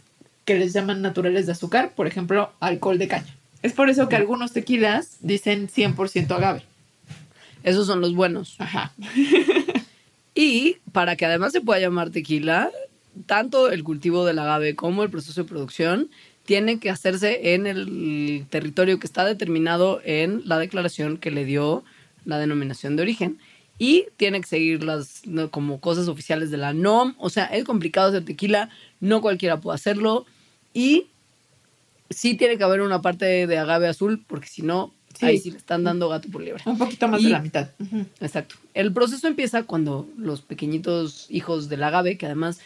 [0.46, 3.36] que les llaman naturales de azúcar, por ejemplo, alcohol de caña.
[3.60, 6.62] Es por eso que algunos tequilas dicen 100% agave.
[7.66, 8.56] Esos son los buenos.
[8.58, 8.92] Ajá.
[10.38, 12.70] Y para que además se pueda llamar tequila,
[13.24, 16.10] tanto el cultivo del agave como el proceso de producción
[16.44, 21.84] tiene que hacerse en el territorio que está determinado en la declaración que le dio
[22.26, 23.38] la denominación de origen
[23.78, 27.14] y tiene que seguir las como cosas oficiales de la NOM.
[27.16, 28.68] O sea, es complicado hacer tequila,
[29.00, 30.26] no cualquiera puede hacerlo
[30.74, 31.06] y
[32.10, 35.26] sí tiene que haber una parte de agave azul porque si no, Sí.
[35.26, 36.62] ahí sí le están dando gato por liebre.
[36.66, 37.68] Un poquito más Y- de la mitad.
[38.20, 38.56] Exacto.
[38.74, 42.60] El proceso empieza cuando los pequeñitos hijos del agave, que además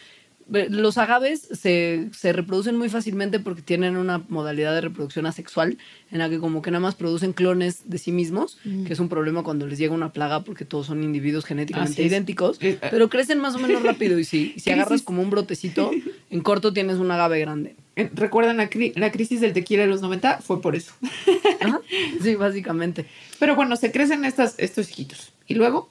[0.69, 5.77] los agaves se, se reproducen muy fácilmente porque tienen una modalidad de reproducción asexual
[6.11, 9.07] en la que como que nada más producen clones de sí mismos, que es un
[9.09, 12.87] problema cuando les llega una plaga porque todos son individuos genéticamente idénticos, Eh, eh.
[12.91, 15.91] pero crecen más o menos rápido y si, y si agarras como un brotecito,
[16.29, 17.75] en corto tienes un agave grande.
[17.95, 20.39] Eh, ¿Recuerdan la, cri- la crisis del tequila de los 90?
[20.41, 20.93] Fue por eso.
[21.61, 21.81] Ajá.
[22.21, 23.05] Sí, básicamente.
[23.39, 25.33] Pero bueno, se crecen estas, estos hijitos.
[25.47, 25.89] Y luego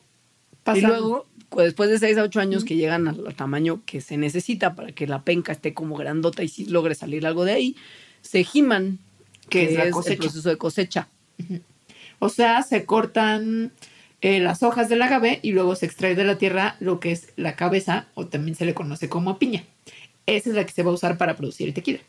[0.65, 0.83] pasan...
[0.83, 1.27] Y luego,
[1.57, 5.07] después de 6 a 8 años que llegan al, tamaño que se necesita para que
[5.07, 7.77] la penca esté como grandota y sí logre salir algo de ahí,
[8.23, 8.99] se giman,
[9.49, 11.09] Que es la es, el proceso de cosecha.
[12.19, 13.73] O sea, se cortan
[14.21, 17.29] eh, las hojas del agave y luego se extrae de la tierra lo que es
[17.37, 19.65] la cabeza, o también se le conoce como piña.
[20.27, 22.01] Esa es la que se va a usar para producir el tequila.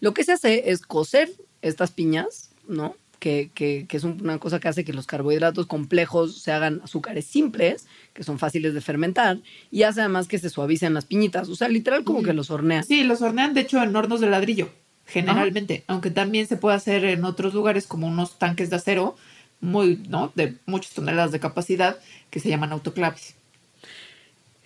[0.00, 1.30] Lo que se hace es cocer
[1.60, 2.96] estas piñas, ¿no?
[3.18, 6.80] Que, que- que es un- una cosa que hace que los carbohidratos complejos se hagan
[6.84, 7.86] azúcares simples,
[8.18, 9.38] que son fáciles de fermentar,
[9.70, 11.48] y hace además que se suavicen las piñitas.
[11.48, 12.82] O sea, literal como que los hornean.
[12.82, 14.70] Sí, los hornean de hecho en hornos de ladrillo,
[15.06, 19.16] generalmente, aunque también se puede hacer en otros lugares como unos tanques de acero
[19.60, 20.32] muy, ¿no?
[20.34, 21.96] De muchas toneladas de capacidad
[22.28, 23.36] que se llaman autoclaves.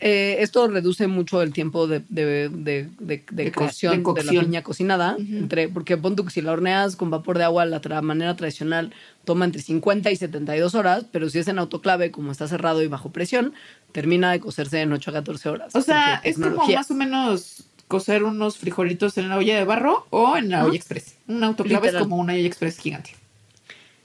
[0.04, 2.88] Eh, esto reduce mucho el tiempo de, de, de, de-
[3.30, 4.34] de De co- cocción de cocción.
[4.34, 5.16] la piña cocinada.
[5.16, 8.34] entre, porque pon tú que si la horneas con vapor de agua, la tra- manera
[8.34, 8.92] tradicional
[9.24, 12.88] toma entre 50 y 72 horas, pero si es en autoclave, como está cerrado y
[12.88, 13.54] bajo presión,
[13.92, 15.74] termina de cocerse en 8 a 14 horas.
[15.76, 20.06] O sea, es como más o menos cocer unos frijolitos en la olla de barro
[20.10, 20.66] o en la Ajá.
[20.66, 21.14] olla express.
[21.28, 22.02] Un autoclave Literal.
[22.02, 23.10] es como una olla express gigante.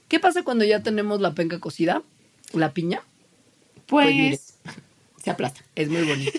[0.06, 2.02] ¿Qué pasa cuando ya tenemos la penca cocida?
[2.52, 3.02] La piña
[3.86, 4.57] Pues.
[5.28, 5.60] Se aplasta.
[5.74, 6.38] es muy bonita.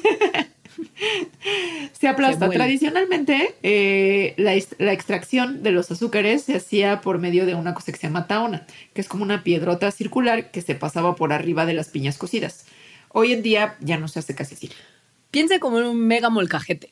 [1.94, 2.48] Se aplasta.
[2.48, 2.56] Se.
[2.56, 7.92] Tradicionalmente, eh, la, la extracción de los azúcares se hacía por medio de una cosa
[7.92, 11.66] que se llama taona, que es como una piedrota circular que se pasaba por arriba
[11.66, 12.66] de las piñas cocidas.
[13.10, 14.72] Hoy en día ya no se hace casi así.
[15.32, 16.90] Piensa como en un mega molcajete.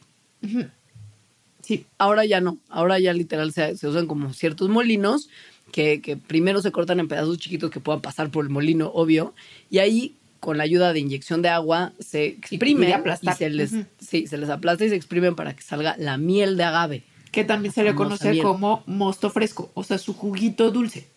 [1.61, 5.29] Sí, Ahora ya no, ahora ya literal se, se usan como ciertos molinos
[5.71, 9.33] que, que primero se cortan en pedazos chiquitos que puedan pasar por el molino, obvio,
[9.69, 13.71] y ahí con la ayuda de inyección de agua se y exprimen y, se les,
[13.99, 17.03] sí, se les aplasta y se exprimen para que salga la miel de agave.
[17.31, 18.43] que también se le conoce miel.
[18.43, 21.07] como mosto fresco, o sea, su juguito dulce.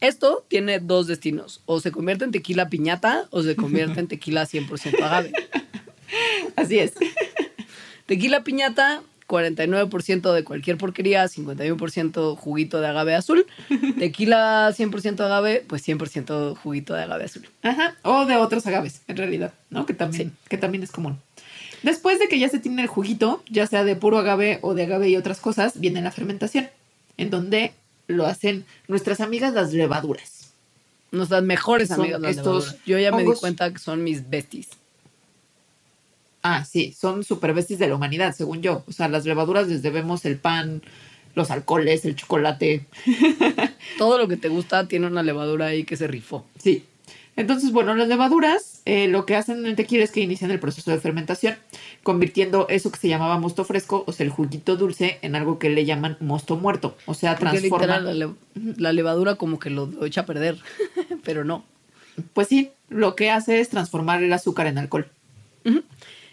[0.00, 4.46] Esto tiene dos destinos, o se convierte en tequila piñata o se convierte en tequila
[4.46, 5.32] 100% agave.
[6.56, 6.94] Así es.
[8.06, 13.46] Tequila piñata, 49% de cualquier porquería, 51% juguito de agave azul.
[13.98, 17.48] Tequila 100% agave, pues 100% juguito de agave azul.
[17.62, 17.94] Ajá.
[18.02, 19.86] O de otros agaves, en realidad, ¿no?
[19.86, 20.48] Que también, Sí.
[20.48, 21.18] que también es común.
[21.82, 24.82] Después de que ya se tiene el juguito, ya sea de puro agave o de
[24.82, 26.68] agave y otras cosas, viene la fermentación,
[27.16, 27.72] en donde
[28.08, 30.50] lo hacen nuestras amigas las levaduras.
[31.12, 32.84] Nuestras mejores amigas las estos levaduras.
[32.86, 34.68] Yo ya me di cuenta que son mis besties.
[36.42, 38.82] Ah, sí, son super besties de la humanidad, según yo.
[38.88, 40.82] O sea, las levaduras les debemos el pan,
[41.34, 42.86] los alcoholes, el chocolate.
[43.98, 46.46] Todo lo que te gusta tiene una levadura ahí que se rifó.
[46.58, 46.84] Sí.
[47.36, 50.58] Entonces, bueno, las levaduras eh, lo que hacen en el tequila es que inician el
[50.58, 51.54] proceso de fermentación,
[52.02, 55.70] convirtiendo eso que se llamaba mosto fresco, o sea, el juguito dulce, en algo que
[55.70, 56.96] le llaman mosto muerto.
[57.06, 58.04] O sea, Porque transforman.
[58.04, 58.34] la, le-
[58.76, 60.58] la levadura como que lo, lo echa a perder.
[61.24, 61.64] Pero no.
[62.34, 65.06] Pues sí, lo que hace es transformar el azúcar en alcohol.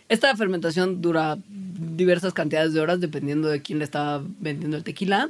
[0.10, 5.30] Esta fermentación dura diversas cantidades de horas dependiendo de quién le está vendiendo el tequila.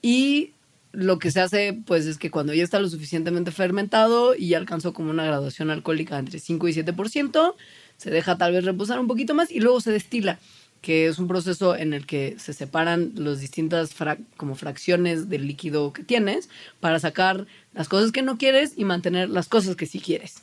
[0.00, 0.52] Y
[0.92, 4.58] lo que se hace, pues, es que cuando ya está lo suficientemente fermentado y ya
[4.58, 7.54] alcanzó como una graduación alcohólica entre 5 y 7%,
[7.96, 10.38] se deja tal vez reposar un poquito más y luego se destila,
[10.80, 13.94] que es un proceso en el que se separan las distintas
[14.36, 16.48] como fracciones del líquido que tienes
[16.80, 20.42] para sacar las cosas que no quieres y mantener las cosas que sí quieres.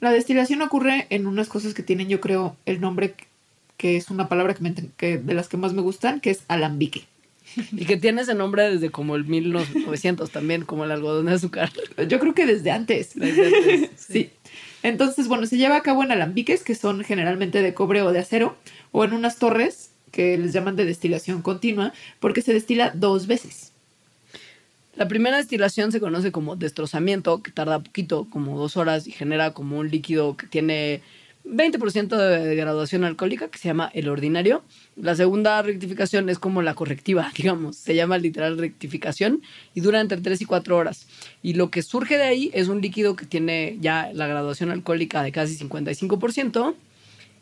[0.00, 3.14] La destilación ocurre en unas cosas que tienen, yo creo, el nombre
[3.76, 6.42] que es una palabra que, me- que de las que más me gustan, que es
[6.48, 7.04] alambique.
[7.72, 11.70] Y que tiene ese nombre desde como el 1900 también, como el algodón de azúcar.
[12.08, 13.12] Yo creo que desde antes.
[13.14, 14.30] Desde antes, sí.
[14.82, 18.18] Entonces, bueno, se lleva a cabo en alambiques, que son generalmente de cobre o de
[18.20, 18.56] acero,
[18.92, 23.72] o en unas torres que les llaman de destilación continua, porque se destila dos veces.
[24.98, 29.52] La primera destilación se conoce como destrozamiento, que tarda poquito, como dos horas, y genera
[29.54, 31.02] como un líquido que tiene
[31.44, 34.64] 20% de graduación alcohólica, que se llama el ordinario.
[34.96, 39.40] La segunda rectificación es como la correctiva, digamos, se llama literal rectificación
[39.72, 41.06] y dura entre 3 y 4 horas.
[41.44, 45.22] Y lo que surge de ahí es un líquido que tiene ya la graduación alcohólica
[45.22, 46.74] de casi 55%,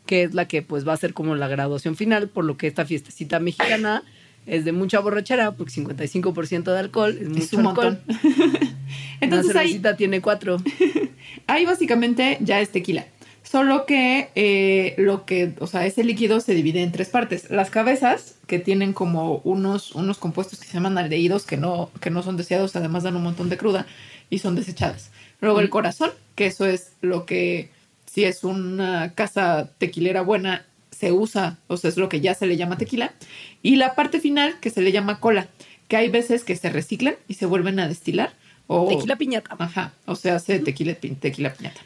[0.05, 2.67] que es la que pues va a ser como la graduación final, por lo que
[2.67, 4.03] esta fiestecita mexicana
[4.47, 7.99] es de mucha borrachera, porque 55% de alcohol es mucho un alcohol.
[8.07, 8.77] montón.
[9.21, 10.57] Entonces Una ahí, cervecita tiene 4.
[11.47, 13.05] ahí básicamente ya es tequila.
[13.43, 17.49] Solo que eh, lo que, o sea, ese líquido se divide en tres partes.
[17.49, 22.09] Las cabezas, que tienen como unos, unos compuestos que se llaman aldehídos, que no, que
[22.09, 23.85] no son deseados, además dan un montón de cruda
[24.29, 25.11] y son desechadas.
[25.39, 27.69] Luego el corazón, que eso es lo que,
[28.05, 32.47] si es una casa tequilera buena, se usa, o sea, es lo que ya se
[32.47, 33.13] le llama tequila.
[33.61, 35.47] Y la parte final, que se le llama cola,
[35.87, 38.33] que hay veces que se reciclan y se vuelven a destilar.
[38.69, 39.55] O, Tequila piñata.
[39.57, 41.79] Ajá, o sea, hace tequila, tequila piñata.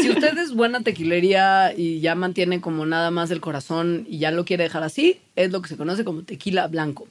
[0.00, 4.30] Si usted es buena tequilería y ya mantiene como nada más el corazón y ya
[4.30, 7.06] lo quiere dejar así, es lo que se conoce como tequila blanco.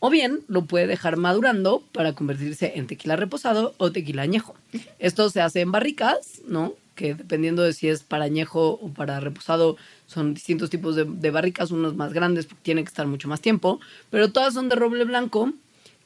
[0.00, 4.54] O bien lo puede dejar madurando para convertirse en tequila reposado o tequila añejo.
[4.98, 6.74] Esto se hace en barricas, ¿no?
[6.94, 9.76] Que dependiendo de si es para añejo o para reposado,
[10.06, 13.80] son distintos tipos de, barricas, unos más grandes porque tienen que estar mucho más tiempo,
[14.10, 15.52] pero todas son de roble blanco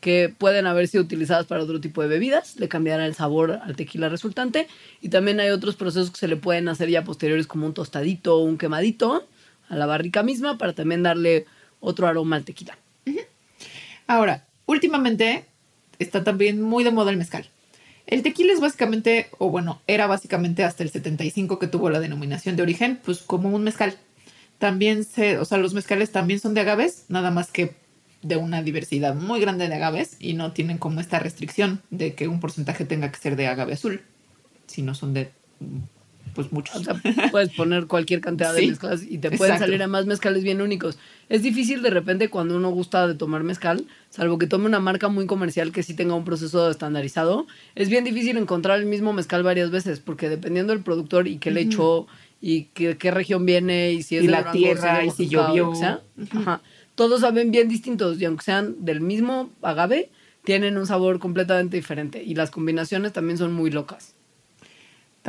[0.00, 3.74] que pueden haber sido utilizadas para otro tipo de bebidas, le cambiará el sabor al
[3.74, 4.68] tequila resultante
[5.02, 8.36] y también hay otros procesos que se le pueden hacer ya posteriores como un tostadito
[8.36, 9.26] o un quemadito
[9.68, 11.46] a la barrica misma para también darle
[11.80, 12.78] otro aroma al tequila.
[14.06, 15.44] Ahora, últimamente
[15.98, 17.46] está también muy de moda el mezcal.
[18.08, 22.56] El tequila es básicamente, o bueno, era básicamente hasta el 75 que tuvo la denominación
[22.56, 23.98] de origen, pues como un mezcal.
[24.58, 27.76] También se, o sea, los mezcales también son de agaves, nada más que
[28.22, 32.28] de una diversidad muy grande de agaves y no tienen como esta restricción de que
[32.28, 34.00] un porcentaje tenga que ser de agave azul,
[34.66, 35.30] si no son de,
[36.38, 36.76] pues muchos.
[36.76, 36.94] O sea,
[37.32, 39.64] puedes poner cualquier cantidad de Sí, mezclas y te pueden exacto.
[39.64, 40.96] salir además mezcales bien únicos.
[41.28, 45.08] Es difícil de repente cuando uno gusta de tomar mezcal, salvo que tome una marca
[45.08, 49.42] muy comercial que sí tenga un proceso estandarizado, es bien difícil encontrar el mismo mezcal
[49.42, 52.06] varias veces porque dependiendo del productor y qué le echó
[52.40, 55.26] y qué, qué región viene y si es Y de la Durango, tierra, y si
[55.28, 55.72] llovió.
[55.72, 56.60] Ajá.
[56.94, 60.08] Todos saben bien distintos y aunque sean del mismo agave,
[60.44, 64.14] tienen un sabor completamente diferente y las combinaciones también son muy locas.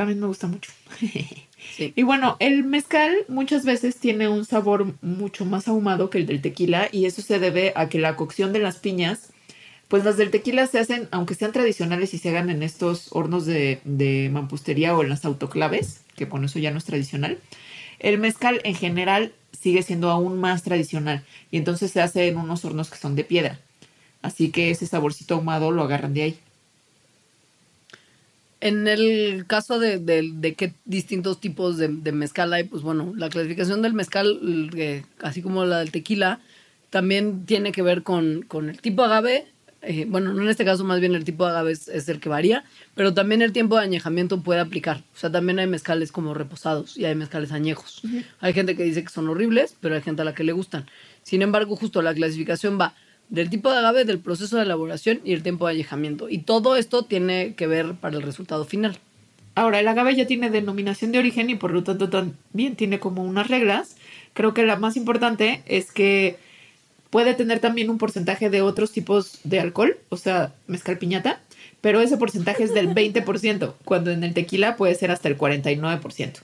[0.00, 0.72] También me gusta mucho.
[1.76, 1.92] Sí.
[1.94, 6.40] Y bueno, el mezcal muchas veces tiene un sabor mucho más ahumado que el del
[6.40, 9.28] tequila y eso se debe a que la cocción de las piñas,
[9.86, 13.44] pues las del tequila se hacen, aunque sean tradicionales y se hagan en estos hornos
[13.44, 17.38] de, de mampustería o en las autoclaves, que con eso ya no es tradicional,
[17.98, 22.64] el mezcal en general sigue siendo aún más tradicional y entonces se hace en unos
[22.64, 23.60] hornos que son de piedra.
[24.22, 26.38] Así que ese saborcito ahumado lo agarran de ahí.
[28.60, 33.12] En el caso de, de- de qué distintos tipos de, de mezcal hay, pues bueno,
[33.16, 36.40] la clasificación del mezcal, eh, así como la del tequila,
[36.90, 39.46] también tiene que ver con, con el tipo de agave.
[39.82, 42.20] eh, bueno, no en este caso más bien el tipo de agave es, es el
[42.20, 44.98] que varía, pero también el tiempo de añejamiento puede aplicar.
[45.14, 48.02] O sea, también hay mezcales como reposados y hay mezcales añejos.
[48.40, 50.84] Hay gente que dice que son horribles, pero hay gente a la que le gustan.
[51.22, 52.94] Sin embargo, justo la clasificación va
[53.30, 56.28] del tipo de agave, del proceso de elaboración y el tiempo de añejamiento.
[56.28, 58.98] Y todo esto tiene que ver para el resultado final.
[59.54, 63.22] Ahora, el agave ya tiene denominación de origen y por lo tanto también tiene como
[63.24, 63.96] unas reglas.
[64.32, 66.36] Creo que la más importante es que
[67.10, 71.40] puede tener también un porcentaje de otros tipos de alcohol, o sea, mezcal piñata,
[71.80, 76.40] pero ese porcentaje es del 20%, cuando en el tequila puede ser hasta el 49%.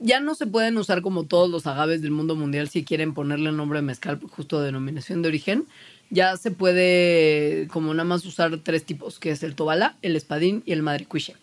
[0.00, 3.50] Ya no se pueden usar como todos los agaves del mundo mundial si quieren ponerle
[3.52, 5.66] nombre mezcal, por justo denominación de origen.
[6.10, 10.62] Ya se puede como nada más usar tres tipos, que es el tobala, el espadín
[10.64, 11.34] y el madricuiche.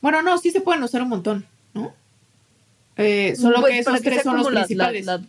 [0.00, 1.94] Bueno, no, sí se pueden usar un montón, ¿no?
[2.96, 5.06] Eh, solo Pues, que esos tres son los la- principales.
[5.06, 5.22] la-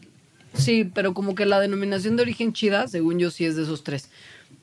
[0.54, 3.84] sí, pero como que la denominación de origen chida, según yo, sí es de esos
[3.84, 4.10] tres.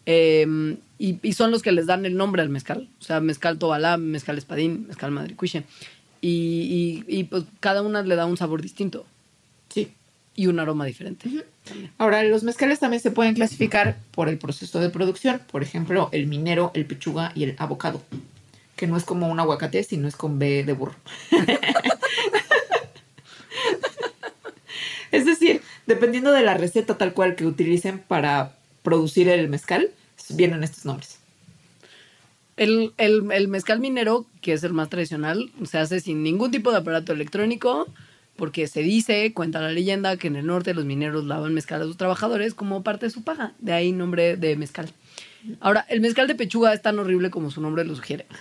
[0.06, 2.88] Eh, y, y son los que les dan el nombre al mezcal.
[3.00, 5.64] O sea, mezcal tobalá, mezcal espadín, mezcal madricuiche.
[6.28, 9.06] Y, y, y, pues cada una le da un sabor distinto
[9.68, 9.92] Sí.
[10.34, 11.30] y un aroma diferente.
[11.98, 15.40] Ahora, los mezcales también se pueden clasificar por el proceso de producción.
[15.52, 18.02] Por ejemplo, el minero, el pechuga y el abocado.
[18.74, 20.96] Que no es como un aguacate, sino es con B de burro.
[25.12, 29.90] es decir, dependiendo de la receta tal cual que utilicen para producir el mezcal,
[30.30, 31.18] vienen estos nombres.
[32.56, 36.78] El, el, mezcal minero, que es el más tradicional, se hace sin ningún tipo de
[36.78, 37.86] aparato electrónico,
[38.36, 41.84] porque se dice, cuenta la leyenda, que en el norte los mineros lavan mezcal a
[41.84, 43.52] sus trabajadores como parte de su paga.
[43.58, 44.90] De ahí nombre de mezcal.
[45.60, 48.26] Ahora, el mezcal de pechuga es tan horrible como su nombre lo sugiere.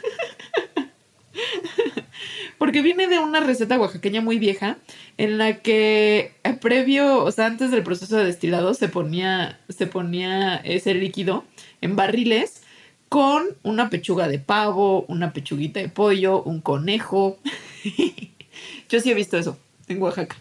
[2.58, 4.78] Porque viene de una receta oaxaqueña muy vieja
[5.18, 9.88] en la que eh, previo, o sea, antes del proceso de destilado se ponía, se
[9.88, 11.44] ponía ese líquido
[11.82, 12.62] en barriles
[13.10, 17.38] con una pechuga de pavo, una pechuguita de pollo, un conejo.
[18.90, 20.38] Yo sí he visto eso en Oaxaca.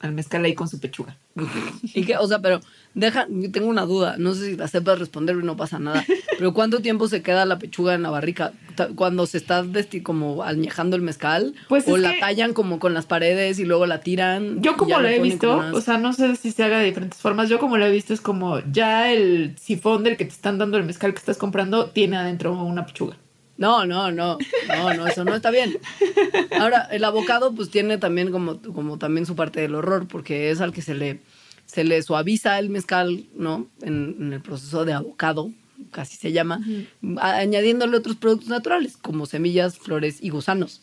[0.00, 1.16] Al mezcal ahí con su pechuga.
[1.94, 2.60] Y o sea, pero
[2.94, 6.04] deja, tengo una duda, no sé si la sepas responder y no pasa nada,
[6.38, 8.52] pero ¿cuánto tiempo se queda la pechuga en la barrica?
[8.94, 9.64] Cuando se está
[10.02, 13.86] como añejando el mezcal, Pues o la que- tallan como con las paredes y luego
[13.86, 14.60] la tiran.
[14.62, 17.20] Yo como lo he visto, unas- o sea, no sé si se haga de diferentes
[17.20, 17.48] formas.
[17.48, 20.76] Yo como lo he visto es como ya el sifón del que te están dando
[20.78, 23.16] el mezcal que estás comprando tiene adentro una pechuga.
[23.56, 25.76] No, no, no, no, no, eso no está bien.
[26.60, 30.60] Ahora, el abocado pues tiene también como, como también su parte del horror, porque es
[30.60, 31.20] al que se le,
[31.68, 33.68] se le suaviza el mezcal, ¿no?
[33.82, 35.52] En, en el proceso de abocado,
[35.92, 36.60] casi se llama,
[37.18, 40.80] a- añadiéndole otros productos naturales, como semillas, flores y gusanos.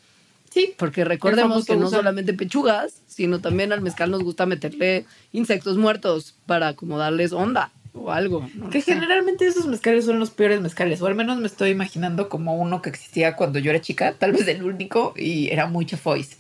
[0.52, 1.98] Sí, Porque recordemos que no gusano.
[1.98, 7.72] solamente pechugas, sino también al mezcal nos gusta meterle insectos muertos para como darles onda
[7.94, 8.48] o algo.
[8.54, 8.70] ¿no?
[8.70, 12.56] Que generalmente esos mezcales son los peores mezcales, o al menos me estoy imaginando como
[12.56, 16.38] uno que existía cuando yo era chica, tal vez el único, y era muy chafois.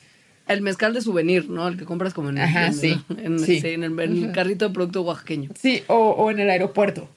[0.47, 1.67] El mezcal de souvenir, ¿no?
[1.67, 3.59] El que compras como en el, Ajá, en, sí, en- sí.
[3.61, 5.49] sí, en el, en el carrito de producto oaxaqueño.
[5.59, 7.09] Sí, o, o en el aeropuerto.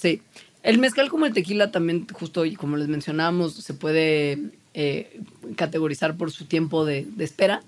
[0.00, 0.20] Sí.
[0.62, 4.38] El mezcal como el tequila también, justo y como les mencionábamos, se puede
[4.74, 5.18] eh,
[5.56, 7.62] categorizar por su tiempo de, de espera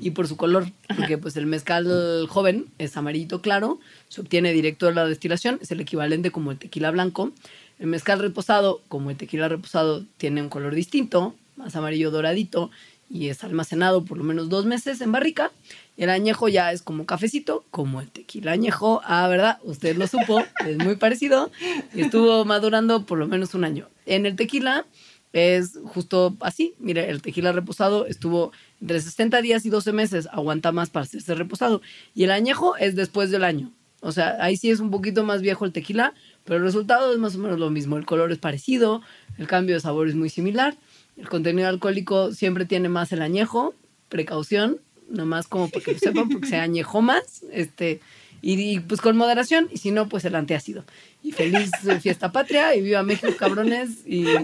[0.00, 0.66] y por su color.
[0.96, 5.70] Porque pues el mezcal joven es amarillito claro, se obtiene directo de la destilación, es
[5.70, 7.30] el equivalente como el tequila blanco.
[7.78, 12.70] El mezcal reposado, como el tequila reposado, tiene un color distinto, más amarillo doradito,
[13.08, 15.52] y es almacenado por lo menos dos meses en barrica.
[15.96, 19.00] El añejo ya es como cafecito, como el tequila añejo.
[19.04, 19.58] Ah, ¿verdad?
[19.62, 21.50] Usted lo supo, es muy parecido.
[21.94, 23.88] Estuvo madurando por lo menos un año.
[24.06, 24.86] En el tequila
[25.32, 26.74] es justo así.
[26.78, 31.34] Mire, el tequila reposado estuvo entre 60 días y 12 meses, aguanta más para hacerse
[31.34, 31.82] reposado.
[32.14, 33.72] Y el añejo es después del año.
[34.00, 36.12] O sea, ahí sí es un poquito más viejo el tequila,
[36.44, 37.96] pero el resultado es más o menos lo mismo.
[37.96, 39.00] El color es parecido,
[39.38, 40.76] el cambio de sabor es muy similar.
[41.16, 43.74] El contenido alcohólico siempre tiene más el añejo,
[44.08, 48.00] precaución, nomás como para que lo sepan, porque se añejó más, este,
[48.42, 50.84] y, y, pues con moderación, y si no, pues el antiácido.
[51.22, 54.26] Y feliz fiesta patria, y viva México, cabrones, y...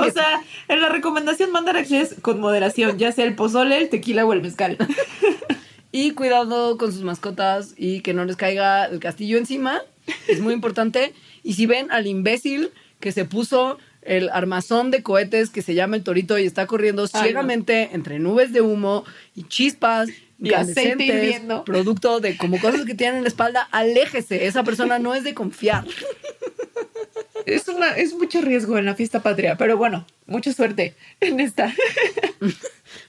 [0.00, 4.24] O sea, en la recomendación Mandarax es con moderación, ya sea el pozole, el tequila
[4.24, 4.78] o el mezcal.
[5.96, 9.80] Y cuidado con sus mascotas y que no les caiga el castillo encima.
[10.26, 11.14] Es muy importante.
[11.44, 15.96] Y si ven al imbécil que se puso el armazón de cohetes que se llama
[15.96, 20.90] el torito y está corriendo Ay, ciegamente entre nubes de humo y chispas Y aceite
[21.04, 21.64] incandescentes, hirviendo.
[21.64, 24.46] producto de como cosas que tienen en la espalda, aléjese.
[24.46, 25.84] Esa persona no es de confiar.
[27.46, 31.74] Es, una, es mucho riesgo en la fiesta patria, pero bueno, mucha suerte en esta.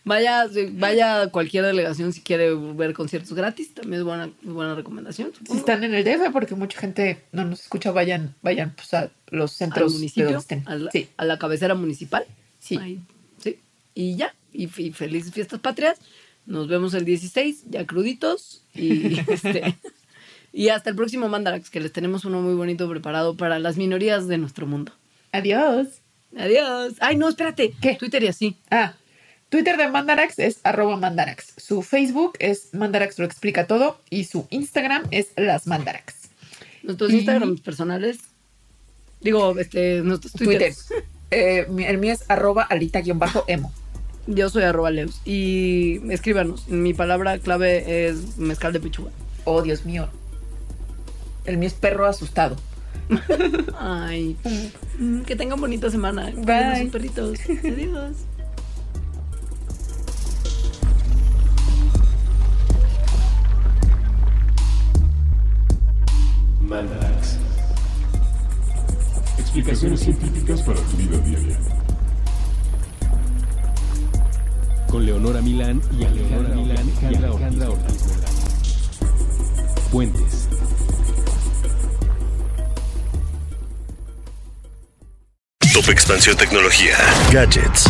[0.04, 3.74] Vaya, vaya a cualquier delegación si quiere ver conciertos gratis.
[3.74, 5.32] También es buena, buena recomendación.
[5.50, 9.10] Si están en el DF, porque mucha gente no nos escucha, vayan, vayan pues, a
[9.30, 10.64] los al centros de donde estén.
[10.68, 11.10] a la, Sí.
[11.18, 12.26] a la cabecera municipal.
[12.60, 12.78] Sí.
[12.78, 13.00] Ahí,
[13.44, 13.60] sí.
[13.94, 15.98] Y ya, y, y felices fiestas patrias.
[16.46, 18.62] Nos vemos el 16, ya cruditos.
[18.76, 19.76] Y, este,
[20.54, 24.28] y hasta el próximo Mandarax, que les tenemos uno muy bonito preparado para las minorías
[24.28, 24.92] de nuestro mundo.
[25.32, 25.88] Adiós.
[26.38, 26.94] Adiós.
[27.00, 27.74] Ay, no, espérate.
[27.82, 27.96] ¿Qué?
[27.96, 28.56] Twitter y así.
[28.70, 28.94] Ah,
[29.50, 31.54] Twitter de Mandarax es arroba Mandarax.
[31.58, 36.14] Su Facebook es Mandarax lo explica todo y su Instagram es las Mandarax.
[36.84, 38.18] Nuestros Y- Instagrams personales.
[39.22, 40.74] Digo, este, nuestros Twitter.
[40.74, 41.06] Twitter.
[41.32, 43.72] Eh, el mío es arroba alita-emo.
[44.28, 45.22] Yo soy arroba Leus.
[45.26, 46.68] Y escríbanos.
[46.68, 49.12] Mi palabra clave es mezcal de pechuga.
[49.46, 50.08] Oh, Dios mío.
[51.46, 52.56] El mío es perro asustado.
[53.80, 54.36] Ay,
[55.28, 56.32] que tengan bonita semana.
[56.36, 56.82] Bye.
[56.84, 57.40] Sus perritos.
[57.64, 58.16] Adiós.
[66.66, 67.38] Mandarax.
[69.38, 71.60] Explicaciones científicas para tu vida diaria.
[74.90, 78.04] Con Leonora Milán y Alejandra Milán y Alejandra Ortiz.
[79.92, 80.50] Puentes.
[85.74, 86.98] Top Expansión Tecnología.
[87.32, 87.90] Gadgets.